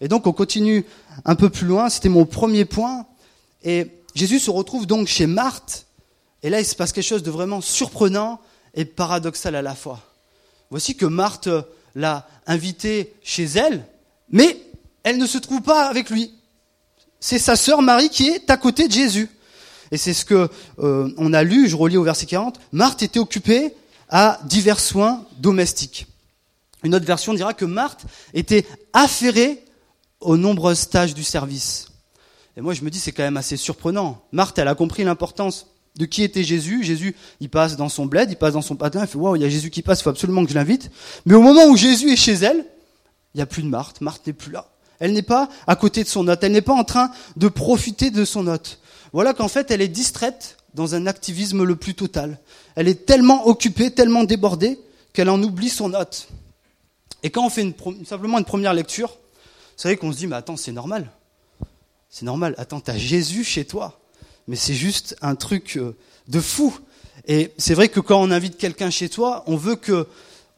Et 0.00 0.08
donc 0.08 0.26
on 0.26 0.32
continue 0.32 0.84
un 1.24 1.36
peu 1.36 1.48
plus 1.48 1.66
loin, 1.66 1.88
c'était 1.88 2.08
mon 2.08 2.26
premier 2.26 2.64
point. 2.64 3.06
Et 3.62 3.86
Jésus 4.14 4.40
se 4.40 4.50
retrouve 4.50 4.86
donc 4.86 5.06
chez 5.06 5.26
Marthe, 5.26 5.86
et 6.42 6.50
là 6.50 6.60
il 6.60 6.66
se 6.66 6.74
passe 6.74 6.92
quelque 6.92 7.06
chose 7.06 7.22
de 7.22 7.30
vraiment 7.30 7.60
surprenant 7.60 8.40
et 8.74 8.84
paradoxal 8.84 9.54
à 9.54 9.62
la 9.62 9.76
fois. 9.76 10.00
Voici 10.70 10.96
que 10.96 11.06
Marthe 11.06 11.48
l'a 11.94 12.26
invité 12.46 13.14
chez 13.22 13.44
elle, 13.44 13.86
mais 14.28 14.58
elle 15.04 15.18
ne 15.18 15.26
se 15.26 15.38
trouve 15.38 15.62
pas 15.62 15.86
avec 15.88 16.10
lui. 16.10 16.34
C'est 17.20 17.38
sa 17.38 17.54
sœur 17.54 17.80
Marie 17.80 18.08
qui 18.08 18.28
est 18.28 18.50
à 18.50 18.56
côté 18.56 18.88
de 18.88 18.92
Jésus. 18.92 19.30
Et 19.92 19.98
c'est 19.98 20.14
ce 20.14 20.24
que 20.24 20.48
euh, 20.80 21.12
on 21.16 21.32
a 21.32 21.44
lu, 21.44 21.68
je 21.68 21.76
relis 21.76 21.98
au 21.98 22.02
verset 22.02 22.26
40. 22.26 22.58
Marthe 22.72 23.02
était 23.02 23.20
occupée 23.20 23.74
à 24.08 24.40
divers 24.44 24.80
soins 24.80 25.24
domestiques. 25.38 26.06
Une 26.82 26.94
autre 26.94 27.06
version 27.06 27.34
dira 27.34 27.54
que 27.54 27.64
Marthe 27.64 28.04
était 28.34 28.66
affairée 28.92 29.64
aux 30.20 30.36
nombreuses 30.36 30.88
tâches 30.88 31.14
du 31.14 31.24
service. 31.24 31.88
Et 32.56 32.60
moi, 32.60 32.74
je 32.74 32.82
me 32.82 32.90
dis, 32.90 32.98
c'est 32.98 33.12
quand 33.12 33.22
même 33.22 33.36
assez 33.36 33.56
surprenant. 33.56 34.22
Marthe, 34.32 34.58
elle 34.58 34.68
a 34.68 34.74
compris 34.74 35.04
l'importance 35.04 35.66
de 35.96 36.04
qui 36.04 36.22
était 36.22 36.44
Jésus. 36.44 36.84
Jésus, 36.84 37.14
il 37.40 37.48
passe 37.48 37.76
dans 37.76 37.88
son 37.88 38.06
bled, 38.06 38.30
il 38.30 38.36
passe 38.36 38.54
dans 38.54 38.62
son 38.62 38.76
patin, 38.76 39.00
il 39.02 39.06
fait, 39.06 39.18
waouh, 39.18 39.36
il 39.36 39.42
y 39.42 39.44
a 39.44 39.48
Jésus 39.48 39.70
qui 39.70 39.82
passe, 39.82 40.00
il 40.00 40.02
faut 40.04 40.10
absolument 40.10 40.44
que 40.44 40.50
je 40.50 40.54
l'invite. 40.54 40.90
Mais 41.26 41.34
au 41.34 41.42
moment 41.42 41.66
où 41.66 41.76
Jésus 41.76 42.12
est 42.12 42.16
chez 42.16 42.34
elle, 42.34 42.66
il 43.34 43.38
n'y 43.38 43.42
a 43.42 43.46
plus 43.46 43.62
de 43.62 43.68
Marthe. 43.68 44.00
Marthe 44.00 44.26
n'est 44.26 44.32
plus 44.32 44.52
là. 44.52 44.68
Elle 44.98 45.12
n'est 45.12 45.22
pas 45.22 45.48
à 45.66 45.76
côté 45.76 46.04
de 46.04 46.08
son 46.08 46.28
hôte. 46.28 46.44
Elle 46.44 46.52
n'est 46.52 46.62
pas 46.62 46.74
en 46.74 46.84
train 46.84 47.10
de 47.36 47.48
profiter 47.48 48.10
de 48.10 48.24
son 48.24 48.46
hôte. 48.46 48.78
Voilà 49.12 49.34
qu'en 49.34 49.48
fait, 49.48 49.70
elle 49.70 49.82
est 49.82 49.88
distraite 49.88 50.56
dans 50.74 50.94
un 50.94 51.06
activisme 51.06 51.64
le 51.64 51.76
plus 51.76 51.94
total. 51.94 52.38
Elle 52.76 52.88
est 52.88 53.06
tellement 53.06 53.46
occupée, 53.46 53.90
tellement 53.90 54.24
débordée, 54.24 54.78
qu'elle 55.12 55.28
en 55.28 55.42
oublie 55.42 55.68
son 55.68 55.92
hôte. 55.94 56.28
Et 57.22 57.30
quand 57.30 57.46
on 57.46 57.50
fait 57.50 57.74
simplement 58.04 58.38
une 58.38 58.44
première 58.44 58.74
lecture, 58.74 59.16
c'est 59.76 59.88
vrai 59.88 59.96
qu'on 59.96 60.12
se 60.12 60.16
dit, 60.16 60.26
mais 60.26 60.36
attends, 60.36 60.56
c'est 60.56 60.72
normal. 60.72 61.10
C'est 62.10 62.24
normal. 62.24 62.54
Attends, 62.58 62.80
t'as 62.80 62.96
Jésus 62.96 63.44
chez 63.44 63.64
toi. 63.64 64.00
Mais 64.48 64.56
c'est 64.56 64.74
juste 64.74 65.16
un 65.22 65.34
truc 65.34 65.76
euh, 65.76 65.96
de 66.28 66.40
fou. 66.40 66.76
Et 67.26 67.52
c'est 67.58 67.74
vrai 67.74 67.88
que 67.88 68.00
quand 68.00 68.20
on 68.20 68.30
invite 68.30 68.58
quelqu'un 68.58 68.90
chez 68.90 69.08
toi, 69.08 69.44
on 69.46 69.56
veut 69.56 69.76
que, 69.76 70.06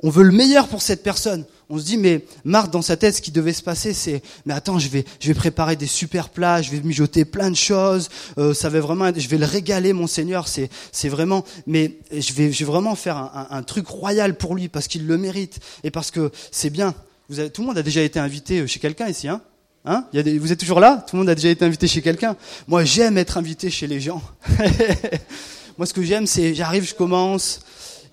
on 0.00 0.11
veut 0.11 0.25
le 0.25 0.33
meilleur 0.33 0.68
pour 0.68 0.83
cette 0.83 1.02
personne. 1.02 1.44
On 1.71 1.78
se 1.78 1.85
dit, 1.85 1.97
mais 1.97 2.25
Marthe, 2.44 2.73
dans 2.73 2.83
sa 2.83 2.97
tête, 2.97 3.14
ce 3.14 3.23
qui 3.23 3.30
devait 3.30 3.52
se 3.52 3.62
passer, 3.62 3.92
c'est, 3.92 4.23
mais 4.47 4.54
attends, 4.54 4.78
je 4.78 4.88
vais, 4.88 5.04
je 5.21 5.28
vais 5.28 5.35
préparer 5.35 5.76
des 5.76 5.87
super 5.87 6.28
plats, 6.28 6.62
je 6.62 6.71
vais 6.71 6.80
mijoter 6.80 7.25
plein 7.25 7.50
de 7.50 7.56
choses, 7.56 8.11
euh, 8.38 8.52
ça 8.52 8.68
va 8.68 8.80
vraiment, 8.80 9.11
je 9.16 9.28
vais 9.28 9.38
le 9.38 9.47
régaler, 9.47 9.92
mon 9.92 10.06
Seigneur, 10.06 10.49
c'est, 10.49 10.68
c'est 10.92 11.09
vraiment, 11.09 11.44
mais 11.66 11.99
je 12.12 12.33
vais, 12.33 12.52
je 12.52 12.59
vais 12.59 12.71
vraiment 12.71 12.94
faire 12.94 13.16
un, 13.16 13.47
un, 13.50 13.62
truc 13.62 13.87
royal 13.87 14.37
pour 14.37 14.54
lui 14.54 14.68
parce 14.68 14.88
qu'il 14.88 15.06
le 15.06 15.16
mérite 15.16 15.61
et 15.85 15.90
parce 15.90 16.11
que 16.11 16.30
c'est 16.50 16.71
bien. 16.71 16.94
Vous 17.28 17.40
avez, 17.40 17.50
tout 17.50 17.62
le 17.62 17.68
monde 17.68 17.78
a 17.78 17.83
déjà 17.83 18.02
été 18.02 18.18
invité 18.18 18.66
chez 18.66 18.80
quelqu'un 18.80 19.09
ici, 19.09 19.28
hein? 19.28 19.40
Hein? 19.87 20.06
Vous 20.12 20.50
êtes 20.50 20.61
toujours 20.61 20.80
là? 20.80 21.04
Tout 21.06 21.16
le 21.16 21.21
monde 21.21 21.28
a 21.28 21.35
déjà 21.35 21.50
été 21.50 21.64
invité 21.64 21.87
chez 21.87 22.00
quelqu'un? 22.00 22.37
Moi, 22.68 22.85
j'aime 22.85 23.18
être 23.18 23.37
invité 23.37 23.71
chez 23.71 23.87
les 23.87 24.00
gens. 24.00 24.23
Moi, 25.78 25.87
ce 25.87 25.92
que 25.92 26.02
j'aime, 26.02 26.26
c'est 26.26 26.54
j'arrive, 26.54 26.88
je 26.88 26.94
commence. 26.94 27.61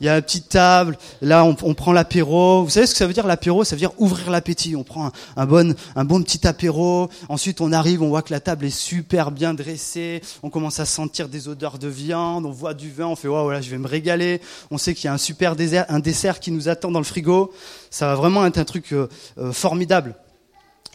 Il 0.01 0.05
y 0.05 0.09
a 0.09 0.15
une 0.15 0.23
petite 0.23 0.49
table. 0.49 0.97
Là, 1.21 1.45
on, 1.45 1.53
prend 1.75 1.93
l'apéro. 1.93 2.63
Vous 2.63 2.71
savez 2.71 2.87
ce 2.87 2.93
que 2.93 2.97
ça 2.97 3.05
veut 3.05 3.13
dire 3.13 3.27
l'apéro? 3.27 3.63
Ça 3.63 3.75
veut 3.75 3.79
dire 3.79 3.91
ouvrir 3.99 4.31
l'appétit. 4.31 4.75
On 4.75 4.83
prend 4.83 5.11
un, 5.37 5.45
bon, 5.45 5.75
petit 6.23 6.47
apéro. 6.47 7.07
Ensuite, 7.29 7.61
on 7.61 7.71
arrive, 7.71 8.01
on 8.01 8.09
voit 8.09 8.23
que 8.23 8.33
la 8.33 8.39
table 8.39 8.65
est 8.65 8.75
super 8.75 9.29
bien 9.29 9.53
dressée. 9.53 10.23
On 10.41 10.49
commence 10.49 10.79
à 10.79 10.85
sentir 10.85 11.29
des 11.29 11.47
odeurs 11.47 11.77
de 11.77 11.87
viande. 11.87 12.47
On 12.47 12.51
voit 12.51 12.73
du 12.73 12.89
vin. 12.89 13.05
On 13.05 13.15
fait 13.15 13.27
waouh, 13.27 13.43
voilà, 13.43 13.61
je 13.61 13.69
vais 13.69 13.77
me 13.77 13.87
régaler. 13.87 14.41
On 14.71 14.79
sait 14.79 14.95
qu'il 14.95 15.05
y 15.05 15.07
a 15.07 15.13
un 15.13 15.19
super 15.19 15.55
désert, 15.55 15.85
un 15.87 15.99
dessert 15.99 16.39
qui 16.39 16.49
nous 16.49 16.67
attend 16.67 16.89
dans 16.89 16.99
le 16.99 17.05
frigo. 17.05 17.53
Ça 17.91 18.07
va 18.07 18.15
vraiment 18.15 18.43
être 18.47 18.57
un 18.57 18.65
truc 18.65 18.93
euh, 18.93 19.07
euh, 19.37 19.53
formidable. 19.53 20.15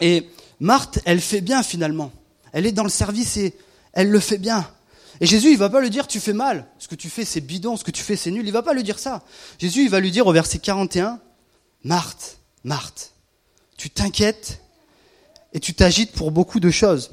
Et 0.00 0.28
Marthe, 0.58 0.98
elle 1.04 1.20
fait 1.20 1.42
bien 1.42 1.62
finalement. 1.62 2.10
Elle 2.52 2.66
est 2.66 2.72
dans 2.72 2.82
le 2.82 2.88
service 2.88 3.36
et 3.36 3.54
elle 3.92 4.10
le 4.10 4.18
fait 4.18 4.38
bien. 4.38 4.66
Et 5.20 5.26
Jésus, 5.26 5.50
il 5.50 5.58
va 5.58 5.68
pas 5.68 5.80
lui 5.80 5.90
dire 5.90 6.06
tu 6.06 6.20
fais 6.20 6.32
mal, 6.32 6.66
ce 6.78 6.88
que 6.88 6.94
tu 6.94 7.08
fais 7.08 7.24
c'est 7.24 7.40
bidon, 7.40 7.76
ce 7.76 7.84
que 7.84 7.90
tu 7.90 8.02
fais 8.02 8.16
c'est 8.16 8.30
nul. 8.30 8.46
Il 8.46 8.52
va 8.52 8.62
pas 8.62 8.74
lui 8.74 8.82
dire 8.82 8.98
ça. 8.98 9.22
Jésus, 9.58 9.82
il 9.82 9.90
va 9.90 10.00
lui 10.00 10.10
dire 10.10 10.26
au 10.26 10.32
verset 10.32 10.58
41, 10.58 11.20
Marthe, 11.84 12.38
Marthe, 12.64 13.12
tu 13.76 13.90
t'inquiètes 13.90 14.60
et 15.52 15.60
tu 15.60 15.74
t'agites 15.74 16.12
pour 16.12 16.30
beaucoup 16.30 16.60
de 16.60 16.70
choses. 16.70 17.10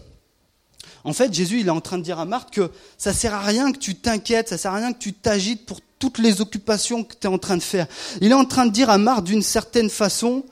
En 1.05 1.13
fait, 1.13 1.33
Jésus, 1.33 1.59
il 1.59 1.67
est 1.67 1.71
en 1.71 1.81
train 1.81 1.97
de 1.97 2.03
dire 2.03 2.19
à 2.19 2.25
Marthe 2.25 2.51
que 2.51 2.71
ça 2.97 3.13
sert 3.13 3.33
à 3.33 3.41
rien 3.41 3.71
que 3.71 3.77
tu 3.77 3.95
t'inquiètes, 3.95 4.49
ça 4.49 4.57
sert 4.57 4.71
à 4.71 4.77
rien 4.77 4.93
que 4.93 4.99
tu 4.99 5.13
t'agites 5.13 5.65
pour 5.65 5.79
toutes 5.99 6.17
les 6.17 6.41
occupations 6.41 7.03
que 7.03 7.13
tu 7.13 7.27
es 7.27 7.29
en 7.29 7.37
train 7.37 7.57
de 7.57 7.63
faire. 7.63 7.87
Il 8.21 8.31
est 8.31 8.35
en 8.35 8.45
train 8.45 8.65
de 8.65 8.71
dire 8.71 8.89
à 8.89 8.97
Marthe 8.97 9.25
d'une 9.25 9.41
certaine 9.41 9.89
façon, 9.89 10.45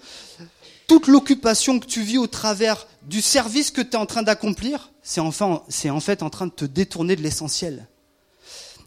toute 0.88 1.08
l'occupation 1.08 1.80
que 1.80 1.86
tu 1.86 2.02
vis 2.02 2.18
au 2.18 2.28
travers 2.28 2.86
du 3.04 3.22
service 3.22 3.72
que 3.72 3.82
tu 3.82 3.92
es 3.92 3.96
en 3.96 4.06
train 4.06 4.24
d'accomplir, 4.24 4.91
c'est 5.04 5.20
en 5.20 6.00
fait 6.00 6.24
en 6.24 6.30
train 6.30 6.48
de 6.48 6.52
te 6.52 6.66
détourner 6.66 7.16
de 7.16 7.22
l'essentiel. 7.22 7.88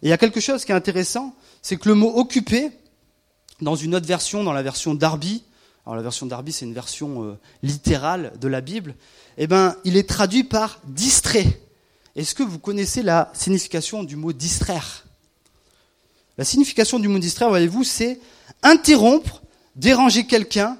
Et 0.02 0.08
il 0.08 0.10
y 0.10 0.12
a 0.12 0.18
quelque 0.18 0.40
chose 0.40 0.64
qui 0.64 0.72
est 0.72 0.74
intéressant, 0.74 1.34
c'est 1.62 1.76
que 1.76 1.88
le 1.88 1.94
mot 1.94 2.12
occupé, 2.14 2.70
dans 3.60 3.76
une 3.76 3.94
autre 3.94 4.06
version, 4.06 4.44
dans 4.44 4.52
la 4.52 4.62
version 4.62 4.94
Darby, 4.94 5.44
alors 5.86 5.96
la 5.96 6.02
version 6.02 6.26
Darby 6.26 6.52
c'est 6.52 6.64
une 6.64 6.74
version 6.74 7.24
euh, 7.24 7.38
littérale 7.62 8.32
de 8.40 8.48
la 8.48 8.60
Bible, 8.60 8.94
eh 9.38 9.46
ben, 9.46 9.76
il 9.84 9.96
est 9.96 10.08
traduit 10.08 10.44
par 10.44 10.80
distrait. 10.84 11.60
Est-ce 12.16 12.34
que 12.34 12.42
vous 12.42 12.58
connaissez 12.58 13.02
la 13.02 13.30
signification 13.34 14.04
du 14.04 14.16
mot 14.16 14.32
distraire 14.32 15.04
La 16.38 16.44
signification 16.44 16.98
du 16.98 17.08
mot 17.08 17.18
distraire, 17.18 17.48
voyez-vous, 17.48 17.84
c'est 17.84 18.20
interrompre, 18.62 19.42
déranger 19.74 20.26
quelqu'un, 20.26 20.78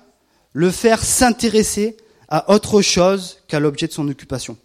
le 0.53 0.71
faire 0.71 1.03
s'intéresser 1.03 1.97
à 2.29 2.53
autre 2.53 2.83
chose 2.83 3.39
qu'à 3.49 3.61
l'objet 3.61 3.89
de 3.89 3.93
son 3.93 4.09
occupation. 4.09 4.57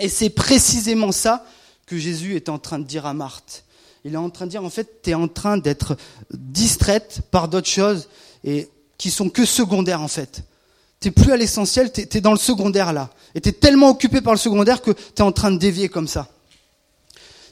Et 0.00 0.08
c'est 0.08 0.30
précisément 0.30 1.12
ça 1.12 1.44
que 1.86 1.98
Jésus 1.98 2.34
est 2.34 2.48
en 2.48 2.58
train 2.58 2.78
de 2.78 2.84
dire 2.84 3.06
à 3.06 3.14
Marthe. 3.14 3.64
Il 4.04 4.14
est 4.14 4.18
en 4.18 4.30
train 4.30 4.46
de 4.46 4.50
dire, 4.50 4.64
en 4.64 4.70
fait, 4.70 5.02
tu 5.02 5.10
es 5.10 5.14
en 5.14 5.28
train 5.28 5.58
d'être 5.58 5.96
distraite 6.32 7.20
par 7.30 7.48
d'autres 7.48 7.68
choses 7.68 8.08
et 8.44 8.68
qui 8.96 9.10
sont 9.10 9.28
que 9.28 9.44
secondaires, 9.44 10.00
en 10.00 10.08
fait. 10.08 10.42
T'es 11.00 11.10
plus 11.10 11.32
à 11.32 11.36
l'essentiel, 11.36 11.92
tu 11.92 12.00
es 12.00 12.20
dans 12.20 12.32
le 12.32 12.38
secondaire 12.38 12.92
là. 12.92 13.10
Et 13.34 13.40
tu 13.40 13.50
es 13.50 13.52
tellement 13.52 13.90
occupé 13.90 14.20
par 14.20 14.32
le 14.32 14.38
secondaire 14.38 14.82
que 14.82 14.90
tu 14.90 15.00
es 15.18 15.22
en 15.22 15.32
train 15.32 15.50
de 15.50 15.58
dévier 15.58 15.88
comme 15.88 16.08
ça. 16.08 16.28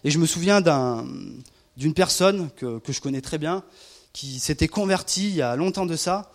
Et 0.04 0.10
je 0.10 0.18
me 0.18 0.26
souviens 0.26 0.60
d'une 0.60 1.94
personne 1.94 2.50
que, 2.56 2.78
que 2.78 2.92
je 2.92 3.00
connais 3.00 3.20
très 3.20 3.38
bien, 3.38 3.62
qui 4.12 4.38
s'était 4.40 4.68
convertie 4.68 5.28
il 5.28 5.36
y 5.36 5.42
a 5.42 5.56
longtemps 5.56 5.86
de 5.86 5.96
ça, 5.96 6.32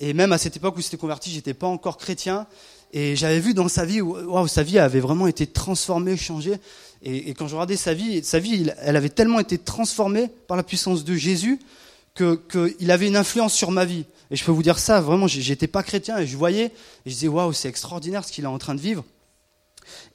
et 0.00 0.12
même 0.12 0.32
à 0.32 0.38
cette 0.38 0.56
époque 0.56 0.76
où 0.76 0.80
s'était 0.80 0.96
converti, 0.96 1.30
j'étais 1.30 1.54
pas 1.54 1.66
encore 1.66 1.96
chrétien. 1.96 2.46
Et 2.92 3.16
j'avais 3.16 3.40
vu 3.40 3.54
dans 3.54 3.68
sa 3.68 3.84
vie, 3.84 4.00
waouh, 4.00 4.48
sa 4.48 4.62
vie 4.62 4.78
avait 4.78 5.00
vraiment 5.00 5.26
été 5.26 5.46
transformée, 5.46 6.16
changée. 6.16 6.54
Et, 7.02 7.34
quand 7.34 7.46
je 7.46 7.54
regardais 7.54 7.76
sa 7.76 7.94
vie, 7.94 8.24
sa 8.24 8.38
vie, 8.38 8.70
elle 8.78 8.96
avait 8.96 9.08
tellement 9.08 9.40
été 9.40 9.58
transformée 9.58 10.28
par 10.46 10.56
la 10.56 10.62
puissance 10.62 11.04
de 11.04 11.14
Jésus 11.14 11.60
qu'il 12.16 12.90
avait 12.90 13.06
une 13.06 13.16
influence 13.16 13.54
sur 13.54 13.70
ma 13.70 13.84
vie. 13.84 14.04
Et 14.30 14.36
je 14.36 14.44
peux 14.44 14.50
vous 14.50 14.62
dire 14.62 14.78
ça, 14.78 15.00
vraiment, 15.00 15.28
j'étais 15.28 15.68
pas 15.68 15.82
chrétien 15.82 16.18
et 16.18 16.26
je 16.26 16.36
voyais, 16.36 16.66
et 16.66 16.72
je 17.06 17.12
disais 17.12 17.28
waouh, 17.28 17.52
c'est 17.52 17.68
extraordinaire 17.68 18.24
ce 18.24 18.32
qu'il 18.32 18.44
est 18.44 18.48
en 18.48 18.58
train 18.58 18.74
de 18.74 18.80
vivre. 18.80 19.04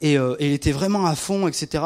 Et, 0.01 0.17
euh, 0.17 0.35
et 0.39 0.47
il 0.47 0.53
était 0.53 0.73
vraiment 0.73 1.05
à 1.05 1.15
fond, 1.15 1.47
etc. 1.47 1.83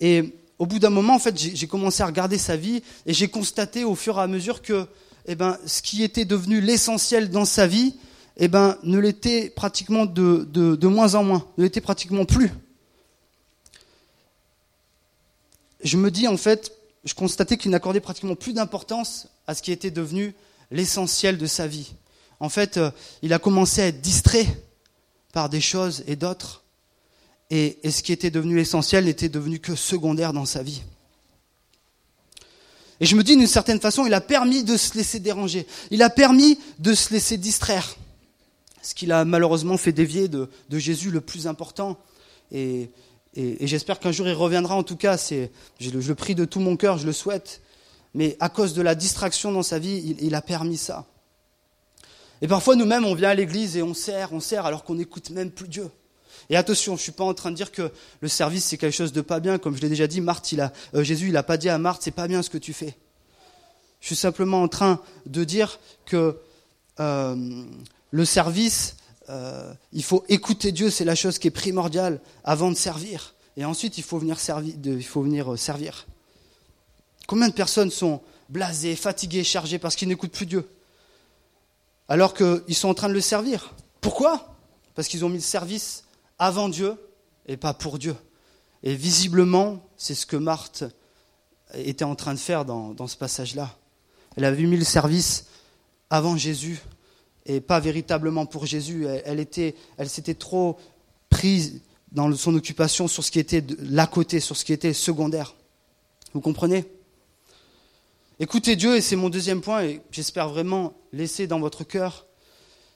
Et 0.00 0.34
au 0.58 0.66
bout 0.66 0.78
d'un 0.78 0.90
moment, 0.90 1.14
en 1.14 1.18
fait, 1.18 1.38
j'ai 1.38 1.66
commencé 1.66 2.02
à 2.02 2.06
regarder 2.06 2.36
sa 2.36 2.56
vie 2.56 2.82
et 3.06 3.14
j'ai 3.14 3.28
constaté 3.28 3.84
au 3.84 3.94
fur 3.94 4.18
et 4.18 4.22
à 4.22 4.26
mesure 4.26 4.60
que 4.60 4.86
eh 5.26 5.34
ben, 5.34 5.56
ce 5.64 5.80
qui 5.80 6.02
était 6.02 6.26
devenu 6.26 6.60
l'essentiel 6.60 7.30
dans 7.30 7.46
sa 7.46 7.66
vie, 7.66 7.94
eh 8.36 8.48
ben, 8.48 8.76
ne 8.82 8.98
l'était 8.98 9.50
pratiquement 9.50 10.06
de, 10.06 10.86
moins 10.86 11.14
en 11.14 11.24
moins, 11.24 11.46
ne 11.58 11.64
l'était 11.64 11.80
pratiquement 11.80 12.24
plus. 12.24 12.50
Je 15.82 15.96
me 15.96 16.10
dis, 16.10 16.28
en 16.28 16.36
fait, 16.36 16.72
je 17.04 17.14
constatais 17.14 17.56
qu'il 17.56 17.70
n'accordait 17.70 18.00
pratiquement 18.00 18.34
plus 18.34 18.52
d'importance 18.52 19.28
à 19.46 19.54
ce 19.54 19.62
qui 19.62 19.72
était 19.72 19.90
devenu 19.90 20.34
l'essentiel 20.70 21.38
de 21.38 21.46
sa 21.46 21.66
vie. 21.66 21.94
En 22.38 22.48
fait, 22.48 22.76
euh, 22.76 22.90
il 23.22 23.32
a 23.32 23.38
commencé 23.38 23.82
à 23.82 23.86
être 23.86 24.00
distrait 24.00 24.46
par 25.32 25.48
des 25.48 25.60
choses 25.60 26.04
et 26.06 26.16
d'autres, 26.16 26.62
et, 27.50 27.78
et 27.82 27.90
ce 27.90 28.02
qui 28.02 28.12
était 28.12 28.30
devenu 28.30 28.60
essentiel 28.60 29.04
n'était 29.04 29.28
devenu 29.28 29.58
que 29.58 29.74
secondaire 29.74 30.32
dans 30.32 30.44
sa 30.44 30.62
vie. 30.62 30.82
Et 33.00 33.06
je 33.06 33.16
me 33.16 33.24
dis, 33.24 33.36
d'une 33.36 33.46
certaine 33.46 33.80
façon, 33.80 34.06
il 34.06 34.12
a 34.12 34.20
permis 34.20 34.62
de 34.62 34.76
se 34.76 34.94
laisser 34.94 35.20
déranger. 35.20 35.66
Il 35.90 36.02
a 36.02 36.10
permis 36.10 36.58
de 36.78 36.92
se 36.92 37.12
laisser 37.12 37.38
distraire. 37.38 37.96
Ce 38.82 38.94
qu'il 38.94 39.12
a 39.12 39.24
malheureusement 39.24 39.76
fait 39.76 39.92
dévier 39.92 40.28
de, 40.28 40.48
Jésus 40.70 41.10
le 41.10 41.20
plus 41.20 41.46
important. 41.46 41.98
Et, 42.52 42.90
j'espère 43.34 44.00
qu'un 44.00 44.12
jour 44.12 44.26
il 44.28 44.34
reviendra. 44.34 44.74
En 44.74 44.82
tout 44.82 44.96
cas, 44.96 45.16
c'est, 45.16 45.50
je, 45.78 45.90
le, 45.90 46.14
prie 46.14 46.34
de 46.34 46.44
tout 46.44 46.60
mon 46.60 46.76
cœur, 46.76 46.98
je 46.98 47.06
le 47.06 47.12
souhaite. 47.12 47.60
Mais 48.14 48.36
à 48.40 48.48
cause 48.48 48.74
de 48.74 48.82
la 48.82 48.94
distraction 48.94 49.52
dans 49.52 49.62
sa 49.62 49.78
vie, 49.78 50.16
il, 50.20 50.34
a 50.34 50.42
permis 50.42 50.76
ça. 50.76 51.06
Et 52.42 52.48
parfois, 52.48 52.74
nous-mêmes, 52.74 53.04
on 53.04 53.14
vient 53.14 53.28
à 53.28 53.34
l'église 53.34 53.76
et 53.76 53.82
on 53.82 53.94
sert, 53.94 54.32
on 54.32 54.40
sert 54.40 54.66
alors 54.66 54.82
qu'on 54.82 54.94
n'écoute 54.94 55.30
même 55.30 55.50
plus 55.50 55.68
Dieu. 55.68 55.88
Et 56.48 56.56
attention, 56.56 56.96
je 56.96 57.02
suis 57.02 57.12
pas 57.12 57.24
en 57.24 57.34
train 57.34 57.50
de 57.50 57.56
dire 57.56 57.70
que 57.70 57.92
le 58.20 58.28
service 58.28 58.64
c'est 58.64 58.78
quelque 58.78 58.94
chose 58.94 59.12
de 59.12 59.20
pas 59.20 59.38
bien, 59.38 59.58
comme 59.58 59.76
je 59.76 59.82
l'ai 59.82 59.88
déjà 59.88 60.08
dit. 60.08 60.20
Marthe, 60.20 60.52
euh, 60.94 61.04
Jésus, 61.04 61.28
il 61.28 61.36
a 61.36 61.44
pas 61.44 61.56
dit 61.56 61.68
à 61.68 61.78
Marthe, 61.78 62.02
c'est 62.02 62.10
pas 62.10 62.26
bien 62.26 62.42
ce 62.42 62.50
que 62.50 62.58
tu 62.58 62.72
fais. 62.72 62.96
Je 64.00 64.06
suis 64.06 64.16
simplement 64.16 64.62
en 64.62 64.68
train 64.68 65.00
de 65.26 65.44
dire 65.44 65.78
que 66.06 66.38
euh, 66.98 67.64
le 68.10 68.24
service, 68.24 68.96
euh, 69.28 69.72
il 69.92 70.02
faut 70.02 70.24
écouter 70.28 70.72
Dieu, 70.72 70.90
c'est 70.90 71.04
la 71.04 71.14
chose 71.14 71.38
qui 71.38 71.48
est 71.48 71.52
primordiale 71.52 72.20
avant 72.44 72.70
de 72.70 72.76
servir. 72.76 73.34
Et 73.56 73.64
ensuite, 73.64 73.98
il 73.98 74.04
faut 74.04 74.18
venir 74.18 74.40
servir. 74.40 74.74
Il 74.84 75.04
faut 75.04 75.22
venir 75.22 75.52
euh, 75.52 75.56
servir. 75.56 76.06
Combien 77.26 77.48
de 77.48 77.54
personnes 77.54 77.90
sont 77.90 78.20
blasées, 78.48 78.96
fatiguées, 78.96 79.44
chargées 79.44 79.78
parce 79.78 79.94
qu'ils 79.94 80.08
n'écoutent 80.08 80.32
plus 80.32 80.46
Dieu 80.46 80.68
alors 82.08 82.34
qu'ils 82.34 82.74
sont 82.74 82.88
en 82.88 82.94
train 82.94 83.08
de 83.08 83.14
le 83.14 83.20
servir? 83.20 83.72
Pourquoi? 84.00 84.56
Parce 84.96 85.06
qu'ils 85.06 85.24
ont 85.24 85.28
mis 85.28 85.36
le 85.36 85.42
service 85.42 86.04
avant 86.40 86.68
Dieu 86.68 86.96
et 87.46 87.56
pas 87.56 87.72
pour 87.72 87.98
Dieu. 87.98 88.16
Et 88.82 88.96
visiblement, 88.96 89.80
c'est 89.96 90.16
ce 90.16 90.26
que 90.26 90.36
Marthe 90.36 90.84
était 91.74 92.04
en 92.04 92.16
train 92.16 92.34
de 92.34 92.38
faire 92.40 92.64
dans, 92.64 92.94
dans 92.94 93.06
ce 93.06 93.16
passage-là. 93.16 93.76
Elle 94.36 94.44
avait 94.44 94.64
mis 94.64 94.76
le 94.76 94.84
service 94.84 95.46
avant 96.08 96.36
Jésus 96.36 96.80
et 97.46 97.60
pas 97.60 97.80
véritablement 97.80 98.46
pour 98.46 98.66
Jésus. 98.66 99.06
Elle, 99.24 99.40
était, 99.40 99.74
elle 99.96 100.08
s'était 100.08 100.34
trop 100.34 100.76
prise 101.28 101.82
dans 102.12 102.34
son 102.34 102.54
occupation 102.54 103.08
sur 103.08 103.24
ce 103.24 103.30
qui 103.30 103.38
était 103.38 103.64
l'à 103.78 104.06
côté, 104.06 104.40
sur 104.40 104.56
ce 104.56 104.64
qui 104.64 104.72
était 104.72 104.92
secondaire. 104.92 105.54
Vous 106.34 106.40
comprenez? 106.40 106.84
Écoutez 108.38 108.74
Dieu, 108.74 108.96
et 108.96 109.00
c'est 109.00 109.16
mon 109.16 109.28
deuxième 109.28 109.60
point, 109.60 109.84
et 109.84 110.00
j'espère 110.10 110.48
vraiment 110.48 110.94
laisser 111.12 111.46
dans 111.46 111.60
votre 111.60 111.84
cœur, 111.84 112.26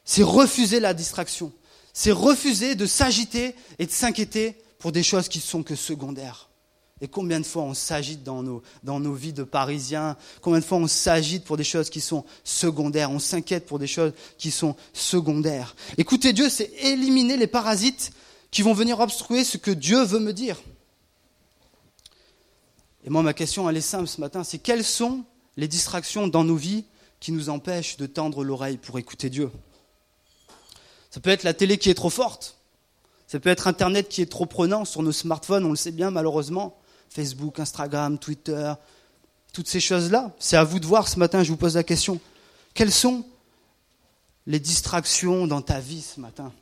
c'est 0.04 0.22
refuser 0.22 0.80
la 0.80 0.94
distraction 0.94 1.52
c'est 1.94 2.12
refuser 2.12 2.74
de 2.74 2.84
s'agiter 2.84 3.54
et 3.78 3.86
de 3.86 3.90
s'inquiéter 3.90 4.56
pour 4.78 4.92
des 4.92 5.04
choses 5.04 5.28
qui 5.28 5.40
sont 5.40 5.62
que 5.62 5.76
secondaires. 5.76 6.50
Et 7.04 7.06
combien 7.06 7.38
de 7.38 7.44
fois 7.44 7.64
on 7.64 7.74
s'agite 7.74 8.22
dans 8.22 8.42
nos, 8.42 8.62
dans 8.82 8.98
nos 8.98 9.12
vies 9.12 9.34
de 9.34 9.44
Parisiens? 9.44 10.16
Combien 10.40 10.60
de 10.60 10.64
fois 10.64 10.78
on 10.78 10.86
s'agite 10.86 11.44
pour 11.44 11.58
des 11.58 11.62
choses 11.62 11.90
qui 11.90 12.00
sont 12.00 12.24
secondaires? 12.44 13.10
On 13.10 13.18
s'inquiète 13.18 13.66
pour 13.66 13.78
des 13.78 13.86
choses 13.86 14.14
qui 14.38 14.50
sont 14.50 14.74
secondaires. 14.94 15.76
Écoutez 15.98 16.32
Dieu, 16.32 16.48
c'est 16.48 16.72
éliminer 16.80 17.36
les 17.36 17.46
parasites 17.46 18.12
qui 18.50 18.62
vont 18.62 18.72
venir 18.72 19.00
obstruer 19.00 19.44
ce 19.44 19.58
que 19.58 19.70
Dieu 19.70 20.02
veut 20.02 20.18
me 20.18 20.32
dire. 20.32 20.62
Et 23.04 23.10
moi, 23.10 23.22
ma 23.22 23.34
question, 23.34 23.68
elle 23.68 23.76
est 23.76 23.82
simple 23.82 24.08
ce 24.08 24.18
matin, 24.18 24.42
c'est 24.42 24.56
quelles 24.56 24.82
sont 24.82 25.24
les 25.58 25.68
distractions 25.68 26.26
dans 26.26 26.42
nos 26.42 26.56
vies 26.56 26.86
qui 27.20 27.32
nous 27.32 27.50
empêchent 27.50 27.98
de 27.98 28.06
tendre 28.06 28.44
l'oreille 28.44 28.78
pour 28.78 28.98
écouter 28.98 29.28
Dieu? 29.28 29.50
Ça 31.10 31.20
peut 31.20 31.28
être 31.28 31.42
la 31.42 31.52
télé 31.52 31.76
qui 31.76 31.90
est 31.90 31.94
trop 31.94 32.08
forte, 32.08 32.56
ça 33.26 33.38
peut 33.40 33.50
être 33.50 33.66
Internet 33.66 34.08
qui 34.08 34.22
est 34.22 34.30
trop 34.30 34.46
prenant 34.46 34.86
sur 34.86 35.02
nos 35.02 35.12
smartphones, 35.12 35.66
on 35.66 35.70
le 35.70 35.76
sait 35.76 35.92
bien 35.92 36.10
malheureusement, 36.10 36.78
Facebook, 37.14 37.60
Instagram, 37.60 38.18
Twitter, 38.18 38.72
toutes 39.52 39.68
ces 39.68 39.78
choses-là. 39.78 40.34
C'est 40.40 40.56
à 40.56 40.64
vous 40.64 40.80
de 40.80 40.86
voir 40.86 41.06
ce 41.06 41.18
matin, 41.18 41.44
je 41.44 41.50
vous 41.50 41.56
pose 41.56 41.76
la 41.76 41.84
question. 41.84 42.20
Quelles 42.74 42.92
sont 42.92 43.24
les 44.46 44.58
distractions 44.58 45.46
dans 45.46 45.62
ta 45.62 45.78
vie 45.78 46.02
ce 46.02 46.18
matin? 46.20 46.52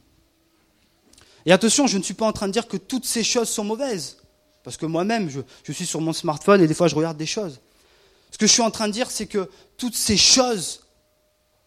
Et 1.46 1.52
attention, 1.52 1.86
je 1.86 1.96
ne 1.96 2.02
suis 2.02 2.14
pas 2.14 2.26
en 2.26 2.32
train 2.32 2.48
de 2.48 2.52
dire 2.52 2.68
que 2.68 2.76
toutes 2.76 3.06
ces 3.06 3.24
choses 3.24 3.48
sont 3.48 3.64
mauvaises. 3.64 4.18
Parce 4.62 4.76
que 4.76 4.84
moi-même, 4.84 5.30
je, 5.30 5.72
suis 5.72 5.86
sur 5.86 6.02
mon 6.02 6.12
smartphone 6.12 6.60
et 6.60 6.68
des 6.68 6.74
fois 6.74 6.86
je 6.86 6.94
regarde 6.94 7.16
des 7.16 7.26
choses. 7.26 7.60
Ce 8.30 8.36
que 8.36 8.46
je 8.46 8.52
suis 8.52 8.62
en 8.62 8.70
train 8.70 8.88
de 8.88 8.92
dire, 8.92 9.10
c'est 9.10 9.26
que 9.26 9.48
toutes 9.78 9.96
ces 9.96 10.18
choses 10.18 10.84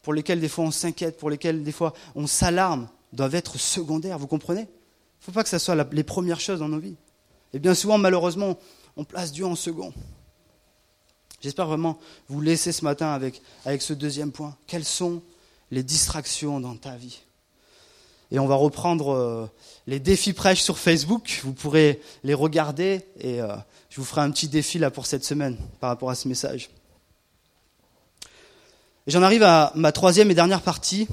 pour 0.04 0.13
lesquelles 0.13 0.39
des 0.39 0.48
fois 0.48 0.63
on 0.63 0.72
s'inquiète, 0.72 1.18
pour 1.18 1.32
lesquelles 1.32 1.63
des 1.63 1.72
fois 1.72 1.94
on 2.13 2.27
s'alarme, 2.27 2.88
doivent 3.13 3.36
être 3.36 3.58
secondaires, 3.58 4.20
vous 4.20 4.27
comprenez? 4.27 4.62
Il 4.62 5.22
ne 5.22 5.25
faut 5.25 5.32
pas 5.32 5.44
que 5.44 5.50
ce 5.50 5.58
soit 5.58 5.75
les 5.92 6.04
premières 6.04 6.39
choses 6.39 6.60
dans 6.60 6.70
nos 6.70 6.80
vies. 6.80 6.98
Et 7.53 7.59
bien 7.59 7.73
souvent, 7.73 7.97
malheureusement, 7.97 8.57
on 8.97 9.03
place 9.03 9.31
Dieu 9.31 9.45
en 9.45 9.55
second. 9.55 9.93
J'espère 11.41 11.67
vraiment 11.67 11.99
vous 12.27 12.41
laisser 12.41 12.71
ce 12.71 12.83
matin 12.83 13.11
avec, 13.11 13.41
avec 13.65 13.81
ce 13.81 13.93
deuxième 13.93 14.31
point. 14.31 14.55
Quelles 14.67 14.85
sont 14.85 15.21
les 15.71 15.83
distractions 15.83 16.59
dans 16.59 16.75
ta 16.75 16.95
vie? 16.95 17.21
Et 18.31 18.39
on 18.39 18.47
va 18.47 18.55
reprendre 18.55 19.13
euh, 19.13 19.45
les 19.85 19.99
défis 19.99 20.33
prêches 20.33 20.63
sur 20.63 20.79
Facebook. 20.79 21.41
Vous 21.43 21.53
pourrez 21.53 22.01
les 22.23 22.33
regarder 22.33 23.05
et 23.19 23.41
euh, 23.41 23.55
je 23.89 23.97
vous 23.97 24.05
ferai 24.05 24.21
un 24.21 24.31
petit 24.31 24.47
défi 24.47 24.79
là 24.79 24.89
pour 24.89 25.05
cette 25.05 25.23
semaine 25.23 25.57
par 25.79 25.89
rapport 25.89 26.09
à 26.09 26.15
ce 26.15 26.27
message. 26.27 26.69
J'en 29.07 29.21
arrive 29.21 29.43
à 29.43 29.71
ma 29.75 29.91
troisième 29.91 30.31
et 30.31 30.33
dernière 30.33 30.63
partie 30.63 31.07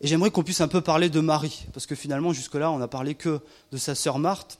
et 0.00 0.08
j'aimerais 0.08 0.32
qu'on 0.32 0.42
puisse 0.42 0.60
un 0.60 0.68
peu 0.68 0.80
parler 0.80 1.08
de 1.08 1.20
Marie 1.20 1.64
parce 1.72 1.86
que 1.86 1.94
finalement 1.94 2.32
jusque-là 2.32 2.72
on 2.72 2.78
n'a 2.78 2.88
parlé 2.88 3.14
que 3.14 3.40
de 3.70 3.76
sa 3.76 3.94
sœur 3.94 4.18
Marthe 4.18 4.58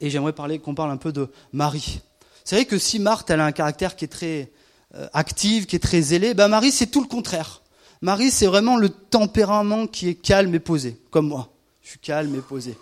et 0.00 0.10
j'aimerais 0.10 0.32
parler 0.32 0.58
qu'on 0.58 0.74
parle 0.74 0.90
un 0.90 0.96
peu 0.96 1.12
de 1.12 1.28
Marie. 1.52 2.00
C'est 2.44 2.56
vrai 2.56 2.64
que 2.64 2.78
si 2.78 2.98
Marthe 2.98 3.30
elle 3.30 3.40
a 3.40 3.44
un 3.44 3.52
caractère 3.52 3.96
qui 3.96 4.04
est 4.04 4.08
très 4.08 4.50
euh, 4.94 5.08
actif, 5.12 5.66
qui 5.66 5.76
est 5.76 5.80
très 5.80 6.00
zélé, 6.00 6.34
ben 6.34 6.48
Marie 6.48 6.72
c'est 6.72 6.86
tout 6.86 7.00
le 7.00 7.08
contraire. 7.08 7.60
Marie, 8.02 8.30
c'est 8.30 8.46
vraiment 8.46 8.78
le 8.78 8.88
tempérament 8.88 9.86
qui 9.86 10.08
est 10.08 10.14
calme 10.14 10.54
et 10.54 10.58
posé, 10.58 10.98
comme 11.10 11.28
moi. 11.28 11.52
Je 11.82 11.90
suis 11.90 11.98
calme 11.98 12.34
et 12.34 12.40
posé. 12.40 12.74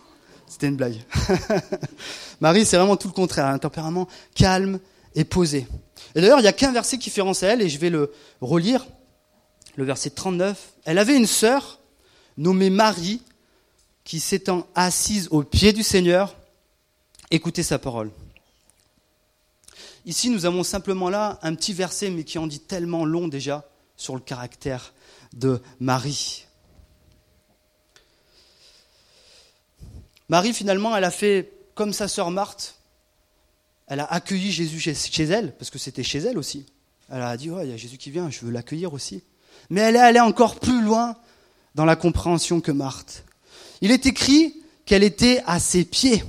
C'était 0.47 0.69
une 0.69 0.77
blague. 0.77 0.95
Marie, 2.41 2.65
c'est 2.65 2.77
vraiment 2.77 2.97
tout 2.97 3.09
le 3.09 3.15
contraire, 3.15 3.47
un 3.47 3.59
tempérament 3.59 4.07
calme 4.37 4.79
et 5.17 5.25
posé. 5.25 5.67
Et 6.15 6.21
d'ailleurs, 6.21 6.39
il 6.39 6.43
n'y 6.43 6.49
a 6.49 6.53
qu'un 6.53 6.71
verset 6.71 6.99
qui 6.99 7.11
fait 7.11 7.21
référence 7.21 7.43
à 7.43 7.49
elle, 7.49 7.63
et 7.63 7.69
je 7.69 7.79
vais 7.81 7.91
le 7.91 8.13
relire, 8.41 8.87
le 9.75 9.85
verset 9.85 10.11
39. 10.11 10.75
Elle 10.85 10.99
avait 10.99 11.17
une 11.17 11.27
sœur 11.27 11.81
nommée 12.37 12.71
Marie, 12.71 13.21
qui 14.05 14.21
s'étant 14.21 14.69
assise 14.77 15.27
au 15.33 15.43
pied 15.43 15.73
du 15.73 15.83
Seigneur, 15.83 16.37
écoutait 17.31 17.63
sa 17.63 17.79
parole. 17.79 18.11
Ici, 20.07 20.31
nous 20.31 20.47
avons 20.47 20.63
simplement 20.63 21.11
là 21.11 21.39
un 21.43 21.55
petit 21.55 21.73
verset, 21.73 22.11
mais 22.11 22.25
qui 22.25 22.39
en 22.39 22.47
dit 22.47 22.61
tellement 22.61 23.05
long 23.05 23.29
déjà 23.29 23.69
sur 23.97 24.15
le 24.15 24.21
caractère 24.21 24.95
de 25.35 25.61
Marie. 25.81 26.47
Marie, 30.29 30.53
finalement, 30.53 30.97
elle 30.97 31.05
a 31.05 31.11
fait 31.11 31.53
comme 31.75 31.93
sa 31.93 32.09
sœur 32.09 32.31
Marthe. 32.31 32.77
Elle 33.87 34.01
a 34.01 34.05
accueilli 34.05 34.53
Jésus 34.53 34.81
chez 34.81 35.25
elle, 35.25 35.55
parce 35.57 35.71
que 35.71 35.79
c'était 35.79 36.03
chez 36.03 36.19
elle 36.19 36.39
aussi. 36.39 36.67
Elle 37.11 37.23
a 37.23 37.37
dit, 37.37 37.47
il 37.63 37.69
y 37.69 37.73
a 37.73 37.77
Jésus 37.77 37.97
qui 37.97 38.11
vient, 38.11 38.29
je 38.31 38.41
veux 38.45 38.51
l'accueillir 38.51 38.93
aussi. 38.93 39.23
Mais 39.71 39.81
elle 39.81 39.97
est 39.97 40.01
allée 40.01 40.21
encore 40.21 40.61
plus 40.61 40.83
loin 40.83 41.17
dans 41.75 41.85
la 41.85 41.97
compréhension 41.97 42.61
que 42.61 42.73
Marthe. 42.73 43.25
Il 43.81 43.91
est 43.91 44.07
écrit 44.07 44.63
qu'elle 44.85 45.03
était 45.03 45.43
à 45.47 45.61
ses 45.61 45.85
pieds, 45.85 46.23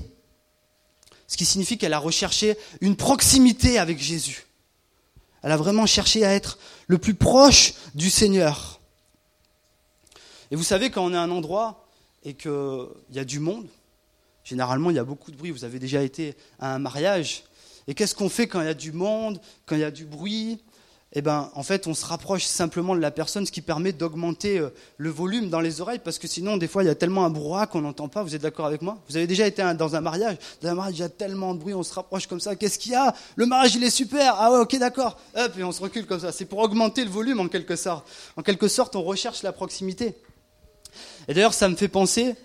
ce 1.29 1.38
qui 1.38 1.45
signifie 1.45 1.77
qu'elle 1.77 1.93
a 1.93 2.00
recherché 2.00 2.57
une 2.81 2.98
proximité 2.98 3.77
avec 3.77 4.00
Jésus. 4.00 4.48
Elle 5.44 5.51
a 5.51 5.57
vraiment 5.57 5.85
cherché 5.85 6.25
à 6.25 6.33
être 6.33 6.57
le 6.87 6.98
plus 6.98 7.13
proche 7.13 7.75
du 7.96 8.09
Seigneur. 8.09 8.81
Et 10.51 10.55
vous 10.55 10.63
savez, 10.63 10.89
quand 10.89 11.05
on 11.05 11.13
est 11.13 11.18
à 11.18 11.22
un 11.22 11.29
endroit 11.29 11.87
et 12.25 12.33
qu'il 12.33 12.87
y 13.11 13.20
a 13.20 13.24
du 13.24 13.39
monde, 13.39 13.68
généralement 14.44 14.89
il 14.89 14.96
y 14.96 15.00
a 15.00 15.03
beaucoup 15.03 15.31
de 15.31 15.37
bruit. 15.37 15.51
Vous 15.51 15.63
avez 15.63 15.77
déjà 15.77 16.01
été 16.01 16.35
à 16.59 16.74
un 16.74 16.79
mariage. 16.79 17.44
Et 17.87 17.94
qu'est-ce 17.94 18.15
qu'on 18.15 18.29
fait 18.29 18.48
quand 18.48 18.59
il 18.61 18.65
y 18.65 18.70
a 18.70 18.74
du 18.74 18.92
monde, 18.92 19.39
quand 19.68 19.75
il 19.75 19.81
y 19.81 19.85
a 19.85 19.92
du 19.92 20.05
bruit? 20.05 20.59
Eh 21.13 21.24
ben, 21.24 21.50
en 21.55 21.63
fait, 21.63 21.87
on 21.87 21.95
se 21.95 22.05
rapproche 22.05 22.45
simplement 22.45 22.95
de 22.95 23.01
la 23.01 23.09
personne, 23.09 23.43
ce 23.43 23.51
qui 23.51 23.61
permet 23.61 23.93
d'augmenter 23.93 24.59
euh, 24.59 24.69
le 24.98 25.09
volume 25.09 25.50
dans 25.50 25.59
les 25.59 25.81
oreilles, 25.81 26.00
parce 26.03 26.19
que 26.19 26.27
sinon, 26.27 26.55
des 26.57 26.67
fois, 26.67 26.83
il 26.83 26.85
y 26.85 26.89
a 26.89 26.95
tellement 26.95 27.25
un 27.25 27.31
brouhaha 27.31 27.65
qu'on 27.65 27.81
n'entend 27.81 28.09
pas. 28.09 28.22
Vous 28.22 28.35
êtes 28.35 28.43
d'accord 28.43 28.67
avec 28.67 28.83
moi? 28.83 29.00
Vous 29.09 29.17
avez 29.17 29.25
déjà 29.25 29.48
été 29.48 29.63
dans 29.74 29.95
un 29.95 30.01
mariage 30.01 30.37
Dans 30.61 30.69
un 30.69 30.75
mariage, 30.75 30.98
il 30.98 31.01
y 31.01 31.03
a 31.03 31.09
tellement 31.09 31.55
de 31.55 31.59
bruit, 31.59 31.74
on 31.74 31.81
se 31.81 31.93
rapproche 31.95 32.27
comme 32.27 32.39
ça. 32.39 32.55
Qu'est-ce 32.55 32.77
qu'il 32.77 32.91
y 32.91 32.95
a? 32.95 33.15
Le 33.35 33.48
mariage, 33.48 33.74
il 33.75 33.83
est 33.83 33.89
super. 33.89 34.35
Ah 34.37 34.51
ouais, 34.51 34.59
ok, 34.59 34.77
d'accord. 34.77 35.17
Hop, 35.35 35.57
et 35.57 35.63
on 35.63 35.72
se 35.72 35.81
recule 35.81 36.05
comme 36.05 36.19
ça. 36.19 36.31
C'est 36.31 36.45
pour 36.45 36.59
augmenter 36.59 37.03
le 37.03 37.09
volume, 37.09 37.39
en 37.39 37.48
quelque 37.48 37.75
sorte. 37.75 38.07
En 38.37 38.43
quelque 38.43 38.67
sorte, 38.67 38.95
on 38.95 39.01
recherche 39.01 39.41
la 39.41 39.51
proximité. 39.51 40.15
Et 41.27 41.33
d'ailleurs, 41.33 41.55
ça 41.55 41.69
me 41.69 41.75
fait 41.75 41.87
penser, 41.87 42.35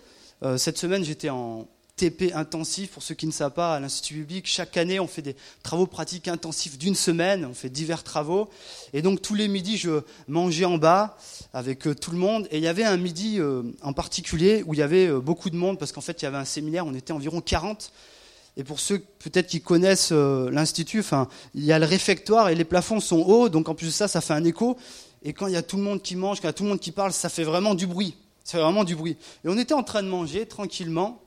euh, 0.42 0.56
cette 0.56 0.78
semaine, 0.78 1.04
j'étais 1.04 1.28
en 1.28 1.68
TP 1.96 2.32
intensif, 2.34 2.92
pour 2.92 3.02
ceux 3.02 3.14
qui 3.14 3.26
ne 3.26 3.32
savent 3.32 3.52
pas, 3.52 3.74
à 3.74 3.80
l'Institut 3.80 4.14
public. 4.14 4.46
Chaque 4.46 4.76
année, 4.76 4.98
on 5.00 5.06
fait 5.06 5.22
des 5.22 5.36
travaux 5.62 5.86
pratiques 5.86 6.28
intensifs 6.28 6.76
d'une 6.78 6.94
semaine, 6.94 7.44
on 7.44 7.54
fait 7.54 7.70
divers 7.70 8.02
travaux. 8.02 8.48
Et 8.92 9.02
donc, 9.02 9.22
tous 9.22 9.34
les 9.34 9.48
midis, 9.48 9.76
je 9.76 10.02
mangeais 10.26 10.64
en 10.64 10.78
bas 10.78 11.16
avec 11.52 11.86
euh, 11.86 11.94
tout 11.94 12.10
le 12.10 12.18
monde. 12.18 12.48
Et 12.50 12.58
il 12.58 12.64
y 12.64 12.68
avait 12.68 12.84
un 12.84 12.96
midi 12.96 13.38
euh, 13.38 13.62
en 13.82 13.92
particulier 13.92 14.64
où 14.66 14.74
il 14.74 14.80
y 14.80 14.82
avait 14.82 15.08
beaucoup 15.10 15.50
de 15.50 15.56
monde, 15.56 15.78
parce 15.78 15.92
qu'en 15.92 16.00
fait, 16.00 16.20
il 16.22 16.24
y 16.24 16.28
avait 16.28 16.36
un 16.36 16.44
séminaire, 16.44 16.86
on 16.86 16.94
était 16.94 17.12
environ 17.12 17.40
40. 17.40 17.92
Et 18.56 18.62
pour 18.62 18.78
ceux 18.78 18.98
peut-être 18.98 19.48
qui 19.48 19.60
connaissent 19.60 20.12
l'institut, 20.12 21.02
il 21.54 21.64
y 21.64 21.72
a 21.72 21.78
le 21.80 21.86
réfectoire 21.86 22.50
et 22.50 22.54
les 22.54 22.64
plafonds 22.64 23.00
sont 23.00 23.20
hauts, 23.20 23.48
donc 23.48 23.68
en 23.68 23.74
plus 23.74 23.86
de 23.86 23.90
ça, 23.90 24.06
ça 24.06 24.20
fait 24.20 24.32
un 24.32 24.44
écho. 24.44 24.76
Et 25.24 25.32
quand 25.32 25.46
il 25.46 25.54
y 25.54 25.56
a 25.56 25.62
tout 25.62 25.76
le 25.76 25.82
monde 25.82 26.02
qui 26.02 26.16
mange, 26.16 26.38
quand 26.40 26.44
il 26.44 26.48
y 26.48 26.50
a 26.50 26.52
tout 26.52 26.64
le 26.64 26.68
monde 26.68 26.80
qui 26.80 26.92
parle, 26.92 27.12
ça 27.12 27.28
fait 27.28 27.44
vraiment 27.44 27.74
du 27.74 27.86
bruit. 27.86 28.14
Vraiment 28.52 28.84
du 28.84 28.94
bruit. 28.94 29.16
Et 29.44 29.48
on 29.48 29.56
était 29.56 29.72
en 29.72 29.82
train 29.82 30.02
de 30.02 30.08
manger 30.08 30.44
tranquillement. 30.44 31.20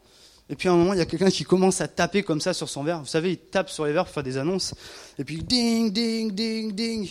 Et 0.49 0.55
puis 0.55 0.69
à 0.69 0.71
un 0.71 0.75
moment, 0.75 0.93
il 0.93 0.99
y 0.99 1.01
a 1.01 1.05
quelqu'un 1.05 1.29
qui 1.29 1.43
commence 1.43 1.81
à 1.81 1.87
taper 1.87 2.23
comme 2.23 2.41
ça 2.41 2.53
sur 2.53 2.69
son 2.69 2.83
verre. 2.83 2.99
Vous 2.99 3.05
savez, 3.07 3.31
il 3.31 3.37
tape 3.37 3.69
sur 3.69 3.85
les 3.85 3.91
verres 3.91 4.05
pour 4.05 4.13
faire 4.13 4.23
des 4.23 4.37
annonces. 4.37 4.73
Et 5.19 5.23
puis 5.23 5.43
ding, 5.43 5.91
ding, 5.91 6.31
ding, 6.31 6.73
ding. 6.73 7.09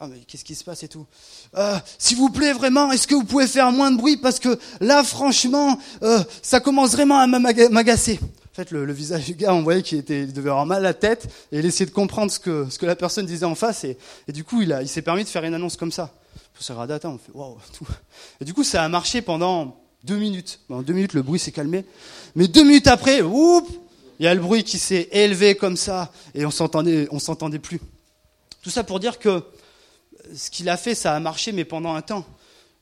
Ah 0.00 0.06
mais 0.06 0.18
qu'est-ce 0.26 0.44
qui 0.44 0.54
se 0.54 0.62
passe 0.62 0.82
et 0.84 0.88
tout? 0.88 1.06
Euh, 1.56 1.76
S'il 1.98 2.16
vous 2.16 2.30
plaît, 2.30 2.52
vraiment, 2.52 2.92
est-ce 2.92 3.06
que 3.06 3.14
vous 3.14 3.24
pouvez 3.24 3.48
faire 3.48 3.72
moins 3.72 3.90
de 3.90 3.96
bruit? 3.96 4.16
Parce 4.16 4.38
que 4.38 4.58
là, 4.80 5.02
franchement, 5.02 5.78
euh, 6.02 6.22
ça 6.42 6.60
commence 6.60 6.92
vraiment 6.92 7.18
à 7.18 7.26
m'agacer. 7.26 8.20
En 8.22 8.54
fait, 8.54 8.70
le, 8.70 8.92
visage 8.92 9.26
du 9.26 9.34
gars, 9.34 9.54
on 9.54 9.62
voyait 9.62 9.82
qu'il 9.82 9.98
était, 9.98 10.22
il 10.22 10.32
devait 10.32 10.50
avoir 10.50 10.66
mal 10.66 10.78
à 10.78 10.88
la 10.88 10.94
tête. 10.94 11.26
Et 11.50 11.58
il 11.58 11.66
essayait 11.66 11.86
de 11.86 11.94
comprendre 11.94 12.30
ce 12.30 12.38
que, 12.38 12.66
ce 12.70 12.78
que 12.78 12.86
la 12.86 12.96
personne 12.96 13.26
disait 13.26 13.44
en 13.44 13.54
face. 13.54 13.84
Et, 13.84 13.96
du 14.28 14.44
coup, 14.44 14.62
il, 14.62 14.72
a, 14.72 14.82
il 14.82 14.88
s'est 14.88 15.02
permis 15.02 15.24
de 15.24 15.28
faire 15.28 15.44
une 15.44 15.54
annonce 15.54 15.76
comme 15.76 15.92
ça 15.92 16.12
on 16.70 17.18
fait 17.18 17.32
waouh. 17.32 17.58
Et 18.40 18.44
du 18.44 18.54
coup, 18.54 18.64
ça 18.64 18.82
a 18.82 18.88
marché 18.88 19.22
pendant 19.22 19.76
deux 20.04 20.16
minutes. 20.16 20.60
Pendant 20.68 20.82
deux 20.82 20.92
minutes, 20.92 21.14
le 21.14 21.22
bruit 21.22 21.40
s'est 21.40 21.52
calmé. 21.52 21.84
Mais 22.34 22.48
deux 22.48 22.64
minutes 22.64 22.86
après, 22.86 23.22
oup, 23.22 23.68
il 24.18 24.24
y 24.24 24.26
a 24.26 24.34
le 24.34 24.40
bruit 24.40 24.64
qui 24.64 24.78
s'est 24.78 25.08
élevé 25.12 25.54
comme 25.54 25.76
ça 25.76 26.12
et 26.34 26.44
on 26.44 26.50
s'entendait, 26.50 27.08
on 27.10 27.18
s'entendait 27.18 27.58
plus. 27.58 27.80
Tout 28.62 28.70
ça 28.70 28.84
pour 28.84 29.00
dire 29.00 29.18
que 29.18 29.42
ce 30.34 30.50
qu'il 30.50 30.68
a 30.68 30.76
fait, 30.76 30.94
ça 30.94 31.14
a 31.14 31.20
marché, 31.20 31.52
mais 31.52 31.64
pendant 31.64 31.94
un 31.94 32.02
temps. 32.02 32.26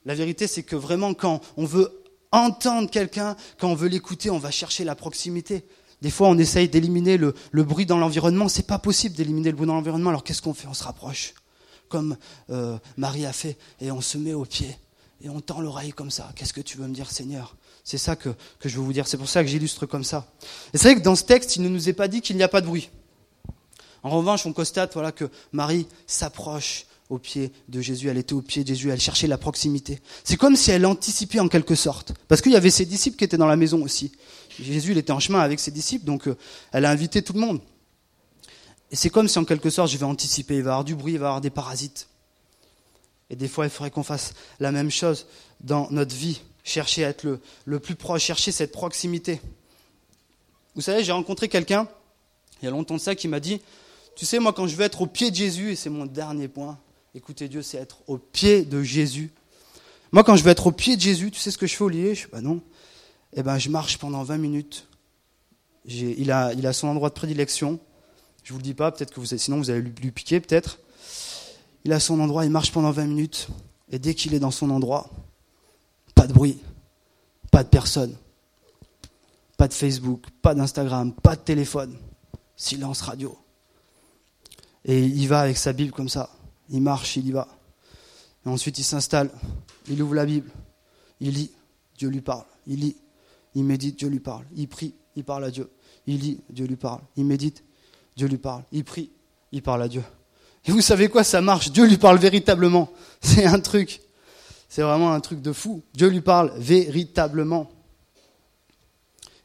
La 0.05 0.15
vérité, 0.15 0.47
c'est 0.47 0.63
que 0.63 0.77
vraiment, 0.77 1.15
quand 1.15 1.41
on 1.57 1.65
veut 1.65 2.03
entendre 2.33 2.91
quelqu'un, 2.91 3.37
quand 3.59 3.69
on 3.69 3.75
veut 3.75 3.89
l'écouter, 3.89 4.31
on 4.31 4.39
va 4.39 4.51
chercher 4.51 4.85
la 4.85 4.95
proximité. 4.95 5.65
Des 6.03 6.11
fois, 6.11 6.29
on 6.29 6.39
essaye 6.39 6.69
d'éliminer 6.69 7.17
le, 7.17 7.35
le 7.51 7.65
bruit 7.65 7.87
dans 7.87 7.99
l'environnement. 7.99 8.49
C'est 8.49 8.67
pas 8.67 8.79
possible 8.79 9.15
d'éliminer 9.15 9.51
le 9.51 9.57
bruit 9.57 9.67
dans 9.67 9.75
l'environnement. 9.75 10.11
Alors, 10.11 10.25
qu'est-ce 10.25 10.43
qu'on 10.43 10.55
fait? 10.55 10.69
On 10.69 10.75
se 10.75 10.85
rapproche 10.85 11.35
comme 11.89 12.17
euh, 12.51 12.79
Marie 12.97 13.27
a 13.27 13.33
fait, 13.33 13.57
et 13.81 13.93
on 13.93 14.01
se 14.01 14.19
met 14.19 14.35
au 14.35 14.45
pied, 14.45 14.77
et 15.23 15.29
on 15.29 15.41
tend 15.41 15.61
l'oreille 15.61 15.93
comme 15.93 16.11
ça. 16.11 16.31
Qu'est-ce 16.37 16.53
que 16.53 16.61
tu 16.61 16.77
veux 16.79 16.87
me 16.87 16.95
dire, 16.95 17.11
Seigneur? 17.11 17.57
C'est 17.85 17.99
ça 17.99 18.17
que, 18.17 18.31
que, 18.59 18.69
je 18.69 18.77
veux 18.77 18.83
vous 18.83 18.93
dire, 18.93 19.07
c'est 19.07 19.17
pour 19.17 19.29
ça 19.29 19.43
que 19.43 19.49
j'illustre 19.49 19.87
comme 19.87 20.05
ça. 20.05 20.27
Et 20.75 20.79
c'est 20.79 20.93
vrai 20.93 21.01
que 21.01 21.05
dans 21.05 21.15
ce 21.15 21.25
texte, 21.25 21.57
il 21.57 21.63
ne 21.63 21.69
nous 21.69 21.89
est 21.89 21.93
pas 21.93 22.09
dit 22.09 22.21
qu'il 22.21 22.37
n'y 22.37 22.43
a 22.43 22.49
pas 22.49 22.61
de 22.61 22.67
bruit. 22.67 22.91
En 24.03 24.11
revanche, 24.11 24.47
on 24.47 24.53
constate 24.53 24.95
voilà, 24.95 25.13
que 25.13 25.25
Marie 25.53 25.87
s'approche 26.07 26.87
au 27.09 27.19
pied 27.19 27.53
de 27.69 27.81
Jésus, 27.81 28.09
elle 28.09 28.19
était 28.19 28.33
au 28.33 28.43
pied 28.43 28.63
de 28.63 28.69
Jésus, 28.69 28.91
elle 28.91 29.01
cherchait 29.01 29.27
la 29.27 29.39
proximité. 29.39 30.01
C'est 30.25 30.37
comme 30.37 30.57
si 30.57 30.71
elle 30.71 30.85
anticipait 30.87 31.41
en 31.41 31.49
quelque 31.49 31.75
sorte, 31.75 32.13
parce 32.29 32.41
qu'il 32.41 32.53
y 32.53 32.57
avait 32.57 32.71
ses 32.71 32.85
disciples 32.85 33.17
qui 33.17 33.25
étaient 33.25 33.37
dans 33.37 33.47
la 33.47 33.57
maison 33.57 33.83
aussi. 33.83 34.13
Jésus, 34.61 34.93
il 34.93 34.99
était 34.99 35.13
en 35.13 35.21
chemin 35.21 35.41
avec 35.41 35.61
ses 35.61 35.71
disciples, 35.71 36.05
donc 36.05 36.27
euh, 36.27 36.37
elle 36.73 36.85
a 36.85 36.91
invité 36.91 37.23
tout 37.23 37.33
le 37.33 37.41
monde. 37.41 37.61
Et 38.91 38.97
c'est 38.97 39.11
comme 39.11 39.29
si 39.29 39.39
en 39.39 39.45
quelque 39.45 39.71
sorte 39.71 39.91
je 39.91 39.99
vais 39.99 40.05
anticiper, 40.05 40.57
il 40.57 40.63
va 40.63 40.71
y 40.71 40.73
avoir 40.73 40.85
du 40.85 40.95
bruit, 40.95 41.15
il 41.15 41.19
va 41.19 41.27
y 41.27 41.29
avoir 41.29 41.41
des 41.41 41.51
parasites. 41.51 42.09
Et 43.31 43.37
des 43.37 43.49
fois, 43.49 43.65
il 43.65 43.71
faudrait 43.71 43.91
qu'on 43.91 44.03
fasse 44.03 44.35
la 44.61 44.73
même 44.73 44.91
chose 44.91 45.27
dans 45.61 45.89
notre 45.91 46.15
vie, 46.15 46.41
chercher 46.65 47.05
à 47.05 47.09
être 47.09 47.25
le, 47.25 47.41
le 47.65 47.81
plus 47.81 47.97
proche, 47.97 48.23
chercher 48.23 48.53
cette 48.53 48.73
proximité. 48.73 49.41
Vous 50.75 50.83
savez, 50.83 51.03
j'ai 51.03 51.13
rencontré 51.13 51.49
quelqu'un 51.49 51.89
il 52.63 52.65
y 52.65 52.69
a 52.69 52.71
longtemps 52.71 52.95
de 52.95 53.01
ça, 53.01 53.15
qui 53.15 53.29
m'a 53.29 53.41
dit, 53.41 53.61
tu 54.15 54.25
sais, 54.25 54.39
moi 54.39 54.53
quand 54.53 54.67
je 54.67 54.77
veux 54.77 54.85
être 54.85 55.03
au 55.03 55.07
pied 55.07 55.31
de 55.31 55.37
Jésus, 55.37 55.73
et 55.73 55.77
c'est 55.77 55.91
mon 55.91 56.07
dernier 56.07 56.49
point, 56.49 56.79
écoutez 57.15 57.49
Dieu, 57.49 57.63
c'est 57.63 57.79
être 57.79 57.99
au 58.07 58.19
pied 58.19 58.65
de 58.65 58.83
Jésus. 58.83 59.31
Moi 60.13 60.25
quand 60.25 60.37
je 60.37 60.45
veux 60.45 60.51
être 60.51 60.67
au 60.67 60.73
pied 60.73 60.97
de 60.97 61.01
Jésus, 61.01 61.31
tu 61.31 61.39
sais 61.39 61.51
ce 61.51 61.59
que 61.59 61.67
je 61.67 61.75
fais 61.75 61.85
Olivier 61.85 62.15
Je 62.15 62.23
sais 62.23 62.29
pas 62.29 62.41
non. 62.41 62.63
Eh 63.35 63.43
ben 63.43 63.59
je 63.59 63.69
marche 63.69 63.99
pendant 63.99 64.23
20 64.23 64.39
minutes. 64.39 64.87
Il 65.85 66.33
a, 66.33 66.53
il 66.55 66.67
a 66.67 66.73
son 66.73 66.89
endroit 66.89 67.11
de 67.11 67.15
prédilection. 67.15 67.79
Je 68.43 68.53
vous 68.53 68.59
le 68.59 68.65
dis 68.65 68.75
pas, 68.75 68.91
peut-être 68.91 69.13
que 69.13 69.21
vous, 69.21 69.27
sinon 69.27 69.59
vous 69.59 69.71
allez 69.71 69.83
lui 69.83 70.11
piquer 70.11 70.41
peut-être. 70.41 70.79
Il 71.87 71.93
a 71.93 72.01
son 72.01 72.19
endroit, 72.19 72.45
il 72.45 72.51
marche 72.51 72.73
pendant 72.73 72.91
20 72.91 73.07
minutes. 73.07 73.47
Et 73.93 74.01
dès 74.01 74.17
qu'il 74.17 74.35
est 74.35 74.41
dans 74.41 74.51
son 74.51 74.71
endroit, 74.71 75.09
pas 76.17 76.27
de 76.27 76.33
bruit, 76.33 76.59
pas 77.53 77.63
de 77.63 77.69
personne, 77.69 78.13
pas 79.57 79.69
de 79.69 79.73
Facebook, 79.73 80.25
pas 80.43 80.57
d'Instagram, 80.57 81.15
pas 81.15 81.37
de 81.37 81.43
téléphone, 81.43 81.97
silence 82.57 83.03
radio. 83.03 83.39
Et 84.85 85.07
il 85.07 85.29
va 85.29 85.43
avec 85.43 85.57
sa 85.57 85.73
Bible 85.73 85.93
comme 85.93 86.09
ça. 86.09 86.29
Il 86.71 86.83
marche, 86.83 87.19
il 87.19 87.29
y 87.29 87.31
va. 87.31 87.47
Et 88.45 88.49
ensuite 88.49 88.81
il 88.81 88.85
s'installe, 88.85 89.31
il 89.89 90.03
ouvre 90.03 90.17
la 90.17 90.27
Bible, 90.27 90.51
il 91.21 91.35
lit, 91.35 91.53
Dieu 91.97 92.09
lui 92.09 92.21
parle, 92.21 92.47
il 92.67 92.81
lit, 92.81 92.97
il 93.55 93.63
médite, 93.63 93.97
Dieu 93.97 94.09
lui 94.09 94.19
parle, 94.19 94.45
il 94.57 94.67
prie, 94.67 94.93
il 95.15 95.23
parle 95.23 95.45
à 95.45 95.53
Dieu, 95.53 95.71
il 96.09 96.19
lit, 96.19 96.41
Dieu 96.51 96.67
lui 96.67 96.75
parle, 96.75 97.03
il 97.17 97.25
médite, 97.25 97.63
Dieu 98.17 98.27
lui 98.27 98.39
parle, 98.39 98.65
il 98.73 98.83
prie, 98.83 99.13
il 99.53 99.63
parle 99.63 99.83
à 99.83 99.89
Dieu. 99.89 100.03
Et 100.67 100.73
vous 100.73 100.81
savez 100.81 101.09
quoi, 101.09 101.25
ça 101.25 101.41
marche, 101.41 101.71
Dieu 101.71 101.87
lui 101.87 101.97
parle 101.97 102.19
véritablement. 102.19 102.91
C'est 103.21 103.47
un 103.47 103.61
truc, 103.61 104.01
c'est 104.69 104.83
vraiment 104.83 105.13
un 105.13 105.21
truc 105.21 105.41
de 105.41 105.53
fou. 105.53 105.83
Dieu 105.95 106.09
lui 106.09 106.21
parle 106.21 106.53
véritablement. 106.59 107.71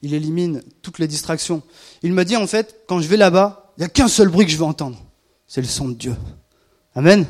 Il 0.01 0.13
élimine 0.13 0.61
toutes 0.81 0.99
les 0.99 1.07
distractions. 1.07 1.61
Il 2.03 2.11
me 2.13 2.25
dit 2.25 2.35
en 2.35 2.47
fait, 2.47 2.81
quand 2.87 2.99
je 2.99 3.07
vais 3.07 3.17
là-bas, 3.17 3.71
il 3.77 3.81
n'y 3.81 3.85
a 3.85 3.89
qu'un 3.89 4.07
seul 4.07 4.27
bruit 4.27 4.45
que 4.45 4.51
je 4.51 4.57
veux 4.57 4.65
entendre. 4.65 5.01
C'est 5.47 5.61
le 5.61 5.67
son 5.67 5.89
de 5.89 5.93
Dieu. 5.93 6.15
Amen. 6.95 7.25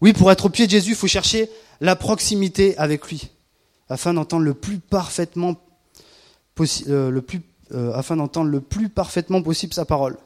Oui, 0.00 0.12
pour 0.12 0.30
être 0.30 0.46
au 0.46 0.50
pied 0.50 0.66
de 0.66 0.70
Jésus, 0.70 0.90
il 0.90 0.96
faut 0.96 1.06
chercher 1.06 1.50
la 1.80 1.96
proximité 1.96 2.76
avec 2.76 3.08
lui, 3.08 3.30
afin 3.88 4.14
d'entendre 4.14 4.44
le 4.44 4.54
plus 4.54 4.78
parfaitement 4.78 5.56
euh, 6.60 7.20
euh, 7.72 7.92
afin 7.94 8.16
d'entendre 8.16 8.50
le 8.50 8.60
plus 8.60 8.88
parfaitement 8.88 9.42
possible 9.42 9.74
sa 9.74 9.84
parole. 9.84 10.16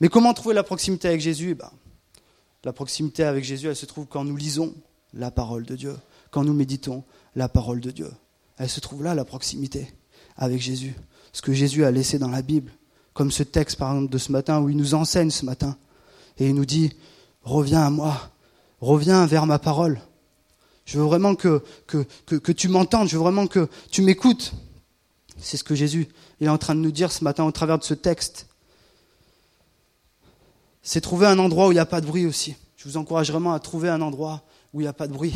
Mais 0.00 0.08
comment 0.08 0.34
trouver 0.34 0.54
la 0.54 0.62
proximité 0.62 1.08
avec 1.08 1.20
Jésus? 1.20 1.50
Eh 1.50 1.54
ben, 1.54 1.70
La 2.64 2.72
proximité 2.72 3.24
avec 3.24 3.44
Jésus, 3.44 3.68
elle 3.68 3.76
se 3.76 3.86
trouve 3.86 4.06
quand 4.06 4.24
nous 4.24 4.36
lisons 4.36 4.74
la 5.14 5.30
parole 5.30 5.64
de 5.64 5.76
Dieu, 5.76 5.96
quand 6.30 6.44
nous 6.44 6.52
méditons 6.52 7.04
la 7.34 7.48
parole 7.48 7.80
de 7.80 7.90
Dieu. 7.90 8.10
Elle 8.58 8.68
se 8.68 8.80
trouve 8.80 9.02
là, 9.02 9.14
la 9.14 9.24
proximité 9.24 9.92
avec 10.36 10.60
Jésus. 10.60 10.94
Ce 11.32 11.42
que 11.42 11.52
Jésus 11.52 11.84
a 11.84 11.90
laissé 11.90 12.18
dans 12.18 12.30
la 12.30 12.42
Bible, 12.42 12.72
comme 13.14 13.30
ce 13.30 13.42
texte 13.42 13.78
par 13.78 13.92
exemple 13.92 14.12
de 14.12 14.18
ce 14.18 14.32
matin 14.32 14.60
où 14.60 14.68
il 14.68 14.76
nous 14.76 14.94
enseigne 14.94 15.30
ce 15.30 15.44
matin. 15.44 15.76
Et 16.38 16.48
il 16.48 16.54
nous 16.54 16.66
dit, 16.66 16.92
reviens 17.42 17.82
à 17.82 17.90
moi, 17.90 18.30
reviens 18.80 19.24
vers 19.26 19.46
ma 19.46 19.58
parole. 19.58 20.00
Je 20.84 20.98
veux 20.98 21.04
vraiment 21.04 21.34
que, 21.34 21.62
que, 21.86 22.06
que, 22.26 22.36
que 22.36 22.52
tu 22.52 22.68
m'entendes, 22.68 23.08
je 23.08 23.16
veux 23.16 23.22
vraiment 23.22 23.46
que 23.46 23.68
tu 23.90 24.02
m'écoutes. 24.02 24.52
C'est 25.38 25.56
ce 25.56 25.64
que 25.64 25.74
Jésus 25.74 26.08
est 26.40 26.48
en 26.48 26.58
train 26.58 26.74
de 26.74 26.80
nous 26.80 26.92
dire 26.92 27.10
ce 27.12 27.24
matin 27.24 27.44
au 27.44 27.52
travers 27.52 27.78
de 27.78 27.84
ce 27.84 27.94
texte 27.94 28.46
c'est 30.86 31.00
trouver 31.00 31.26
un 31.26 31.40
endroit 31.40 31.66
où 31.66 31.72
il 31.72 31.74
n'y 31.74 31.80
a 31.80 31.84
pas 31.84 32.00
de 32.00 32.06
bruit 32.06 32.26
aussi. 32.26 32.54
Je 32.76 32.84
vous 32.88 32.96
encourage 32.96 33.32
vraiment 33.32 33.52
à 33.52 33.58
trouver 33.58 33.88
un 33.88 34.00
endroit 34.00 34.44
où 34.72 34.80
il 34.80 34.84
n'y 34.84 34.88
a 34.88 34.92
pas 34.92 35.08
de 35.08 35.12
bruit. 35.12 35.34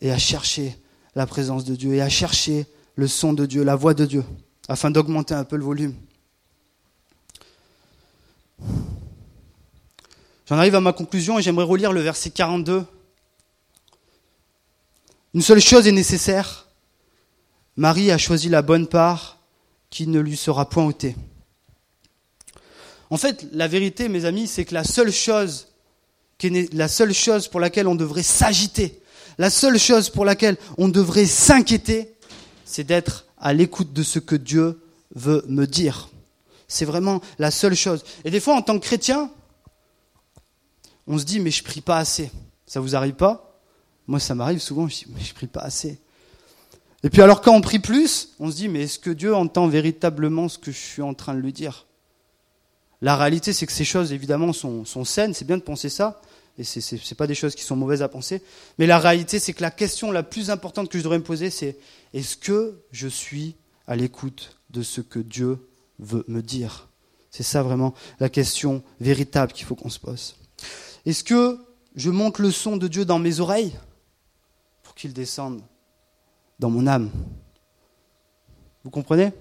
Et 0.00 0.12
à 0.12 0.18
chercher 0.18 0.78
la 1.16 1.26
présence 1.26 1.64
de 1.64 1.74
Dieu 1.74 1.94
et 1.94 2.00
à 2.00 2.08
chercher 2.08 2.64
le 2.94 3.08
son 3.08 3.32
de 3.32 3.44
Dieu, 3.44 3.64
la 3.64 3.74
voix 3.74 3.92
de 3.92 4.06
Dieu, 4.06 4.24
afin 4.68 4.92
d'augmenter 4.92 5.34
un 5.34 5.42
peu 5.42 5.56
le 5.56 5.64
volume. 5.64 5.96
J'en 10.46 10.58
arrive 10.58 10.76
à 10.76 10.80
ma 10.80 10.92
conclusion 10.92 11.40
et 11.40 11.42
j'aimerais 11.42 11.64
relire 11.64 11.92
le 11.92 12.02
verset 12.02 12.30
42. 12.30 12.84
Une 15.34 15.42
seule 15.42 15.60
chose 15.60 15.88
est 15.88 15.92
nécessaire. 15.92 16.68
Marie 17.76 18.12
a 18.12 18.18
choisi 18.18 18.48
la 18.48 18.62
bonne 18.62 18.86
part 18.86 19.38
qui 19.90 20.06
ne 20.06 20.20
lui 20.20 20.36
sera 20.36 20.68
point 20.68 20.84
ôtée. 20.84 21.16
En 23.12 23.18
fait, 23.18 23.46
la 23.52 23.68
vérité, 23.68 24.08
mes 24.08 24.24
amis, 24.24 24.46
c'est 24.46 24.64
que 24.64 24.72
la 24.72 24.84
seule 24.84 25.12
chose, 25.12 25.66
pour 27.48 27.60
laquelle 27.60 27.86
on 27.86 27.94
devrait 27.94 28.22
s'agiter, 28.22 29.02
la 29.36 29.50
seule 29.50 29.78
chose 29.78 30.08
pour 30.08 30.24
laquelle 30.24 30.56
on 30.78 30.88
devrait 30.88 31.26
s'inquiéter, 31.26 32.14
c'est 32.64 32.84
d'être 32.84 33.26
à 33.36 33.52
l'écoute 33.52 33.92
de 33.92 34.02
ce 34.02 34.18
que 34.18 34.34
Dieu 34.34 34.80
veut 35.14 35.44
me 35.46 35.66
dire. 35.66 36.08
C'est 36.68 36.86
vraiment 36.86 37.20
la 37.38 37.50
seule 37.50 37.76
chose. 37.76 38.02
Et 38.24 38.30
des 38.30 38.40
fois, 38.40 38.54
en 38.54 38.62
tant 38.62 38.78
que 38.78 38.84
chrétien, 38.86 39.30
on 41.06 41.18
se 41.18 41.24
dit, 41.24 41.38
mais 41.38 41.50
je 41.50 41.62
prie 41.62 41.82
pas 41.82 41.98
assez. 41.98 42.30
Ça 42.64 42.80
vous 42.80 42.96
arrive 42.96 43.12
pas? 43.12 43.60
Moi, 44.06 44.20
ça 44.20 44.34
m'arrive 44.34 44.60
souvent, 44.60 44.88
je 44.88 44.94
dis, 44.94 45.06
mais 45.14 45.20
je 45.20 45.34
prie 45.34 45.48
pas 45.48 45.60
assez. 45.60 46.00
Et 47.02 47.10
puis 47.10 47.20
alors, 47.20 47.42
quand 47.42 47.54
on 47.54 47.60
prie 47.60 47.78
plus, 47.78 48.30
on 48.38 48.50
se 48.50 48.56
dit, 48.56 48.68
mais 48.70 48.84
est-ce 48.84 48.98
que 48.98 49.10
Dieu 49.10 49.34
entend 49.34 49.68
véritablement 49.68 50.48
ce 50.48 50.56
que 50.56 50.72
je 50.72 50.78
suis 50.78 51.02
en 51.02 51.12
train 51.12 51.34
de 51.34 51.40
lui 51.40 51.52
dire? 51.52 51.84
La 53.02 53.16
réalité, 53.16 53.52
c'est 53.52 53.66
que 53.66 53.72
ces 53.72 53.84
choses, 53.84 54.12
évidemment, 54.12 54.52
sont, 54.52 55.04
saines, 55.04 55.34
c'est 55.34 55.44
bien 55.44 55.58
de 55.58 55.62
penser 55.62 55.88
ça, 55.88 56.22
et 56.56 56.62
ce 56.62 56.94
n'est 56.94 57.16
pas 57.16 57.26
des 57.26 57.34
choses 57.34 57.56
qui 57.56 57.64
sont 57.64 57.74
mauvaises 57.74 58.00
à 58.00 58.08
penser, 58.08 58.42
mais 58.78 58.86
la 58.86 59.00
réalité, 59.00 59.40
c'est 59.40 59.52
que 59.52 59.62
la 59.62 59.72
question 59.72 60.12
la 60.12 60.22
plus 60.22 60.50
importante 60.50 60.88
que 60.88 60.98
je 60.98 61.02
devrais 61.02 61.18
me 61.18 61.24
poser, 61.24 61.50
c'est 61.50 61.76
est-ce 62.14 62.36
que 62.36 62.80
je 62.92 63.08
suis 63.08 63.56
à 63.88 63.96
l'écoute 63.96 64.56
de 64.70 64.82
ce 64.82 65.00
que 65.00 65.18
Dieu 65.18 65.58
veut 65.98 66.24
me 66.28 66.42
dire? 66.42 66.88
C'est 67.30 67.42
ça 67.42 67.64
vraiment 67.64 67.92
la 68.20 68.28
question 68.28 68.84
véritable 69.00 69.52
qu'il 69.52 69.66
faut 69.66 69.74
qu'on 69.74 69.90
se 69.90 69.98
pose. 69.98 70.36
Est-ce 71.04 71.24
que 71.24 71.58
je 71.96 72.10
monte 72.10 72.38
le 72.38 72.52
son 72.52 72.76
de 72.76 72.86
Dieu 72.86 73.04
dans 73.04 73.18
mes 73.18 73.40
oreilles 73.40 73.72
pour 74.84 74.94
qu'il 74.94 75.12
descende 75.12 75.60
dans 76.60 76.70
mon 76.70 76.86
âme? 76.86 77.10
Vous 78.84 78.90
comprenez? 78.90 79.32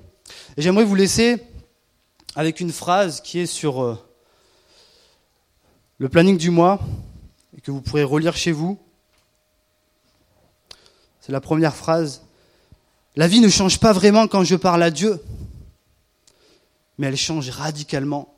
J'aimerais 0.58 0.86
vous 0.86 0.96
laisser 0.96 1.44
avec 2.36 2.60
une 2.60 2.72
phrase 2.72 3.22
qui 3.22 3.40
est 3.40 3.46
sur 3.46 3.84
euh, 3.84 3.98
le 5.98 6.10
planning 6.10 6.38
du 6.38 6.50
mois 6.50 6.80
et 7.56 7.62
que 7.62 7.72
vous 7.72 7.82
pourrez 7.82 8.04
relire 8.04 8.36
chez 8.36 8.52
vous. 8.52 8.80
C'est 11.20 11.32
la 11.32 11.42
première 11.42 11.76
phrase. 11.76 12.22
La 13.16 13.28
vie 13.28 13.42
ne 13.42 13.50
change 13.50 13.80
pas 13.80 13.94
vraiment 13.94 14.28
quand 14.28 14.44
je 14.44 14.56
parle 14.56 14.82
à 14.84 14.92
Dieu, 14.92 15.22
mais 16.98 17.08
elle 17.08 17.18
change 17.18 17.50
radicalement 17.50 18.34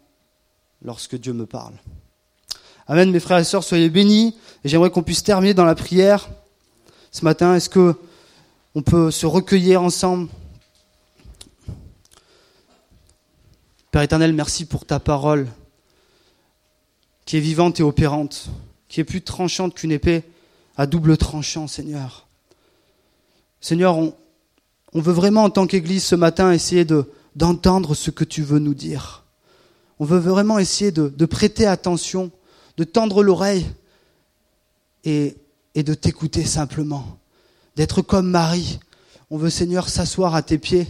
lorsque 0.84 1.16
Dieu 1.16 1.34
me 1.34 1.46
parle. 1.46 1.74
Amen, 2.88 3.12
mes 3.12 3.20
frères 3.20 3.38
et 3.38 3.44
sœurs, 3.44 3.64
soyez 3.64 3.90
bénis. 3.90 4.36
Et 4.64 4.70
j'aimerais 4.70 4.90
qu'on 4.90 5.04
puisse 5.04 5.24
terminer 5.24 5.54
dans 5.54 5.66
la 5.66 5.76
prière 5.76 6.30
ce 7.12 7.24
matin. 7.24 7.56
Est-ce 7.56 7.70
que 7.70 7.96
on 8.76 8.82
peut 8.82 9.12
se 9.12 9.26
recueillir 9.26 9.82
ensemble? 9.82 10.28
Père 13.94 14.02
éternel, 14.02 14.34
merci 14.34 14.66
pour 14.66 14.88
ta 14.88 15.00
parole 15.00 15.48
qui 17.26 17.38
est 17.38 17.40
vivante 17.40 17.80
et 17.80 17.84
opérante, 17.84 18.48
qui 18.88 19.00
est 19.00 19.04
plus 19.04 19.22
tranchante 19.22 19.76
qu'une 19.76 19.92
épée 19.92 20.24
à 20.78 20.88
double 20.88 21.16
tranchant, 21.16 21.68
Seigneur. 21.68 22.26
Seigneur, 23.62 24.00
on, 24.00 24.16
veut 24.96 25.14
vraiment 25.14 25.44
en 25.44 25.52
tant 25.52 25.68
qu'Église 25.68 26.04
ce 26.04 26.16
matin 26.16 26.52
essayer 26.52 26.86
de, 26.86 27.08
d'entendre 27.36 27.94
ce 27.94 28.10
que 28.10 28.24
tu 28.24 28.42
veux 28.42 28.58
nous 28.58 28.74
dire. 28.74 29.26
On 30.00 30.06
veut 30.06 30.18
vraiment 30.18 30.58
essayer 30.58 30.92
de, 30.92 31.14
de 31.16 31.26
prêter 31.28 31.68
attention, 31.68 32.32
de 32.78 32.86
tendre 32.86 33.22
l'oreille 33.22 33.68
et, 35.04 35.38
et 35.76 35.84
de 35.84 35.94
t'écouter 35.94 36.46
simplement, 36.46 37.20
d'être 37.76 38.02
comme 38.02 38.32
Marie. 38.32 38.80
On 39.30 39.38
veut, 39.38 39.52
Seigneur, 39.52 39.88
s'asseoir 39.88 40.34
à 40.34 40.42
tes 40.42 40.58
pieds, 40.58 40.88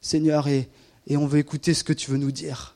Seigneur, 0.00 0.46
et, 0.46 0.68
et 1.06 1.16
on 1.16 1.26
veut 1.26 1.38
écouter 1.38 1.74
ce 1.74 1.84
que 1.84 1.92
tu 1.92 2.10
veux 2.10 2.16
nous 2.16 2.32
dire. 2.32 2.74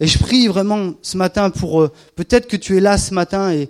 Et 0.00 0.06
je 0.06 0.18
prie 0.18 0.46
vraiment 0.46 0.94
ce 1.02 1.16
matin 1.16 1.50
pour 1.50 1.82
euh, 1.82 1.92
peut-être 2.14 2.46
que 2.46 2.56
tu 2.56 2.76
es 2.76 2.80
là 2.80 2.98
ce 2.98 3.12
matin 3.12 3.52
et, 3.52 3.68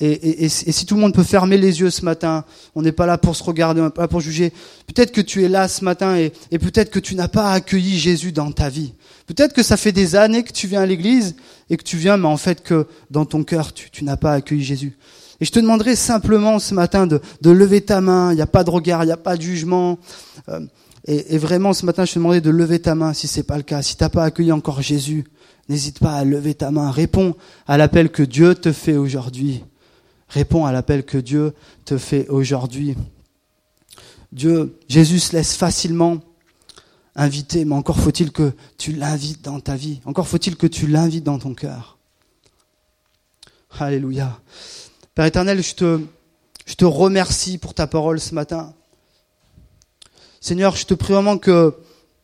et, 0.00 0.44
et, 0.44 0.48
si 0.48 0.86
tout 0.86 0.94
le 0.94 1.00
monde 1.00 1.14
peut 1.14 1.24
fermer 1.24 1.58
les 1.58 1.80
yeux 1.80 1.90
ce 1.90 2.04
matin, 2.04 2.44
on 2.76 2.82
n'est 2.82 2.92
pas 2.92 3.06
là 3.06 3.18
pour 3.18 3.34
se 3.34 3.42
regarder, 3.42 3.80
on 3.80 3.84
n'est 3.84 3.90
pas 3.90 4.02
là 4.02 4.08
pour 4.08 4.20
juger. 4.20 4.52
Peut-être 4.86 5.10
que 5.10 5.20
tu 5.20 5.44
es 5.44 5.48
là 5.48 5.66
ce 5.66 5.84
matin 5.84 6.16
et, 6.16 6.32
et 6.52 6.58
peut-être 6.60 6.90
que 6.90 7.00
tu 7.00 7.16
n'as 7.16 7.26
pas 7.26 7.50
accueilli 7.52 7.98
Jésus 7.98 8.30
dans 8.30 8.52
ta 8.52 8.68
vie. 8.68 8.92
Peut-être 9.26 9.52
que 9.52 9.62
ça 9.64 9.76
fait 9.76 9.90
des 9.90 10.14
années 10.14 10.44
que 10.44 10.52
tu 10.52 10.68
viens 10.68 10.82
à 10.82 10.86
l'église 10.86 11.34
et 11.68 11.76
que 11.76 11.82
tu 11.82 11.96
viens, 11.96 12.16
mais 12.16 12.28
en 12.28 12.36
fait 12.36 12.62
que 12.62 12.86
dans 13.10 13.24
ton 13.24 13.42
cœur, 13.42 13.72
tu, 13.72 13.90
tu 13.90 14.04
n'as 14.04 14.16
pas 14.16 14.34
accueilli 14.34 14.62
Jésus. 14.62 14.96
Et 15.40 15.44
je 15.44 15.52
te 15.52 15.58
demanderai 15.58 15.96
simplement 15.96 16.58
ce 16.58 16.74
matin 16.74 17.06
de, 17.06 17.20
de 17.40 17.50
lever 17.50 17.80
ta 17.80 18.00
main. 18.00 18.32
Il 18.32 18.36
n'y 18.36 18.42
a 18.42 18.46
pas 18.46 18.64
de 18.64 18.70
regard, 18.70 19.02
il 19.02 19.06
n'y 19.06 19.12
a 19.12 19.16
pas 19.16 19.36
de 19.36 19.42
jugement. 19.42 19.98
Euh, 20.48 20.60
et, 21.10 21.38
vraiment, 21.38 21.72
ce 21.72 21.86
matin, 21.86 22.04
je 22.04 22.12
te 22.12 22.18
demandais 22.18 22.42
de 22.42 22.50
lever 22.50 22.80
ta 22.80 22.94
main 22.94 23.14
si 23.14 23.28
c'est 23.28 23.42
pas 23.42 23.56
le 23.56 23.62
cas. 23.62 23.80
Si 23.80 23.96
t'as 23.96 24.10
pas 24.10 24.24
accueilli 24.24 24.52
encore 24.52 24.82
Jésus, 24.82 25.24
n'hésite 25.70 26.00
pas 26.00 26.12
à 26.12 26.22
lever 26.22 26.52
ta 26.52 26.70
main. 26.70 26.90
Réponds 26.90 27.34
à 27.66 27.78
l'appel 27.78 28.10
que 28.10 28.22
Dieu 28.22 28.54
te 28.54 28.72
fait 28.72 28.98
aujourd'hui. 28.98 29.64
Réponds 30.28 30.66
à 30.66 30.72
l'appel 30.72 31.06
que 31.06 31.16
Dieu 31.16 31.54
te 31.86 31.96
fait 31.96 32.28
aujourd'hui. 32.28 32.94
Dieu, 34.32 34.78
Jésus 34.86 35.18
se 35.18 35.34
laisse 35.34 35.56
facilement 35.56 36.18
inviter, 37.16 37.64
mais 37.64 37.74
encore 37.74 37.98
faut-il 37.98 38.30
que 38.30 38.52
tu 38.76 38.92
l'invites 38.92 39.42
dans 39.42 39.60
ta 39.60 39.76
vie. 39.76 40.02
Encore 40.04 40.28
faut-il 40.28 40.56
que 40.56 40.66
tu 40.66 40.86
l'invites 40.86 41.24
dans 41.24 41.38
ton 41.38 41.54
cœur. 41.54 41.96
Alléluia. 43.78 44.38
Père 45.14 45.24
éternel, 45.24 45.62
je 45.62 45.74
te, 45.74 46.00
je 46.66 46.74
te 46.74 46.84
remercie 46.84 47.56
pour 47.56 47.72
ta 47.72 47.86
parole 47.86 48.20
ce 48.20 48.34
matin. 48.34 48.74
Seigneur, 50.40 50.76
je 50.76 50.86
te 50.86 50.94
prie 50.94 51.12
vraiment 51.12 51.38
que, 51.38 51.74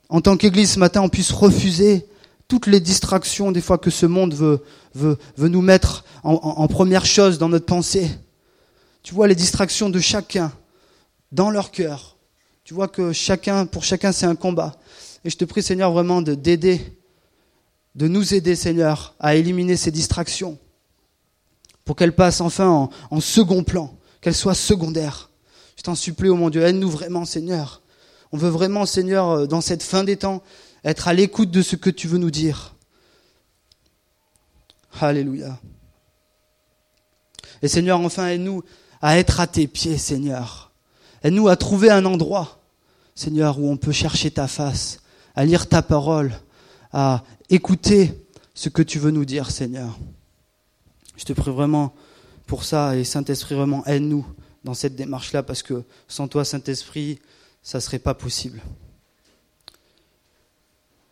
en 0.09 0.20
tant 0.20 0.37
qu'Église 0.37 0.72
ce 0.72 0.79
matin, 0.79 1.03
on 1.03 1.09
puisse 1.09 1.33
refuser 1.33 2.07
toutes 2.48 2.66
les 2.66 2.81
distractions 2.81 3.53
des 3.53 3.61
fois 3.61 3.79
que 3.79 3.90
ce 3.90 4.07
monde 4.07 4.35
veut, 4.35 5.18
nous 5.38 5.62
mettre 5.62 6.05
en, 6.22 6.68
première 6.68 7.07
chose 7.07 7.38
dans 7.38 7.48
notre 7.48 7.66
pensée. 7.66 8.11
Tu 9.03 9.14
vois 9.14 9.29
les 9.29 9.35
distractions 9.35 9.90
de 9.90 9.98
chacun 9.98 10.53
dans 11.33 11.50
leur 11.50 11.70
cœur. 11.70 12.16
Tu 12.64 12.74
vois 12.74 12.88
que 12.88 13.12
chacun, 13.12 13.66
pour 13.66 13.85
chacun, 13.85 14.12
c'est 14.12 14.27
un 14.27 14.37
combat. 14.37 14.77
Et 15.24 15.31
je 15.31 15.37
te 15.37 15.44
prie, 15.44 15.62
Seigneur, 15.62 15.92
vraiment 15.92 16.22
de 16.22 16.35
d'aider, 16.35 16.81
de 17.94 18.09
nous 18.09 18.35
aider, 18.35 18.57
Seigneur, 18.57 19.14
à 19.18 19.35
éliminer 19.35 19.77
ces 19.77 19.90
distractions, 19.90 20.59
pour 21.85 21.96
qu'elles 21.96 22.14
passent 22.14 22.40
enfin 22.40 22.68
en, 22.68 22.90
en 23.11 23.20
second 23.20 23.64
plan, 23.64 23.94
qu'elles 24.20 24.35
soient 24.35 24.55
secondaires. 24.55 25.31
Je 25.77 25.83
t'en 25.83 25.94
supplie, 25.94 26.29
oh 26.29 26.37
mon 26.37 26.50
Dieu, 26.50 26.62
aide-nous 26.62 26.90
vraiment, 26.90 27.24
Seigneur. 27.24 27.83
On 28.33 28.37
veut 28.37 28.49
vraiment, 28.49 28.87
Seigneur, 28.87 29.31
euh, 29.31 29.47
dans 29.47 29.61
cette 29.61 29.83
fin 29.83 30.05
des 30.05 30.17
temps, 30.17 30.43
être 30.85 31.09
à 31.09 31.13
l'écoute 31.13 31.51
de 31.51 31.63
ce 31.63 31.77
que 31.77 31.91
tu 31.91 32.09
veux 32.09 32.19
nous 32.19 32.31
dire. 32.31 32.75
Alléluia. 35.01 35.59
Et 37.63 37.69
Seigneur, 37.69 38.01
enfin, 38.01 38.29
aide-nous 38.29 38.63
à 39.01 39.19
être 39.19 39.41
à 39.41 39.47
tes 39.47 39.67
pieds, 39.67 39.99
Seigneur. 39.99 40.73
Aide-nous 41.23 41.49
à 41.49 41.57
trouver 41.57 41.91
un 41.91 42.05
endroit, 42.05 42.61
Seigneur, 43.15 43.59
où 43.59 43.71
on 43.71 43.77
peut 43.77 43.93
chercher 43.93 44.31
ta 44.31 44.47
face, 44.47 45.01
à 45.35 45.45
lire 45.45 45.69
ta 45.69 45.83
parole, 45.83 46.33
à 46.93 47.25
écouter 47.51 48.13
ce 48.55 48.69
que 48.69 48.83
tu 48.83 48.99
veux 48.99 49.11
nous 49.11 49.25
dire, 49.25 49.51
Seigneur. 49.51 49.99
Je 51.17 51.25
te 51.25 51.33
prie 51.33 51.51
vraiment 51.51 51.95
pour 52.47 52.65
ça 52.65 52.97
et 52.97 53.05
Saint-Esprit, 53.05 53.55
vraiment, 53.55 53.85
aide-nous 53.87 54.27
dans 54.65 54.75
cette 54.75 54.97
démarche-là 54.97 55.43
parce 55.43 55.63
que 55.63 55.83
sans 56.09 56.29
toi, 56.29 56.45
Saint-Esprit, 56.45 57.19
ça 57.64 57.79
ne 57.79 57.81
serait 57.81 57.98
pas 57.98 58.14
possible. 58.14 58.61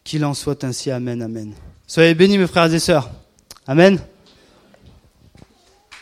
Qu'il 0.04 0.24
en 0.24 0.34
soit 0.34 0.62
ainsi, 0.62 0.90
Amen, 0.90 1.22
Amen. 1.22 1.54
Soyez 1.86 2.14
bénis, 2.14 2.38
mes 2.38 2.46
frères 2.46 2.72
et 2.72 2.78
sœurs. 2.78 3.10
Amen. 3.66 3.98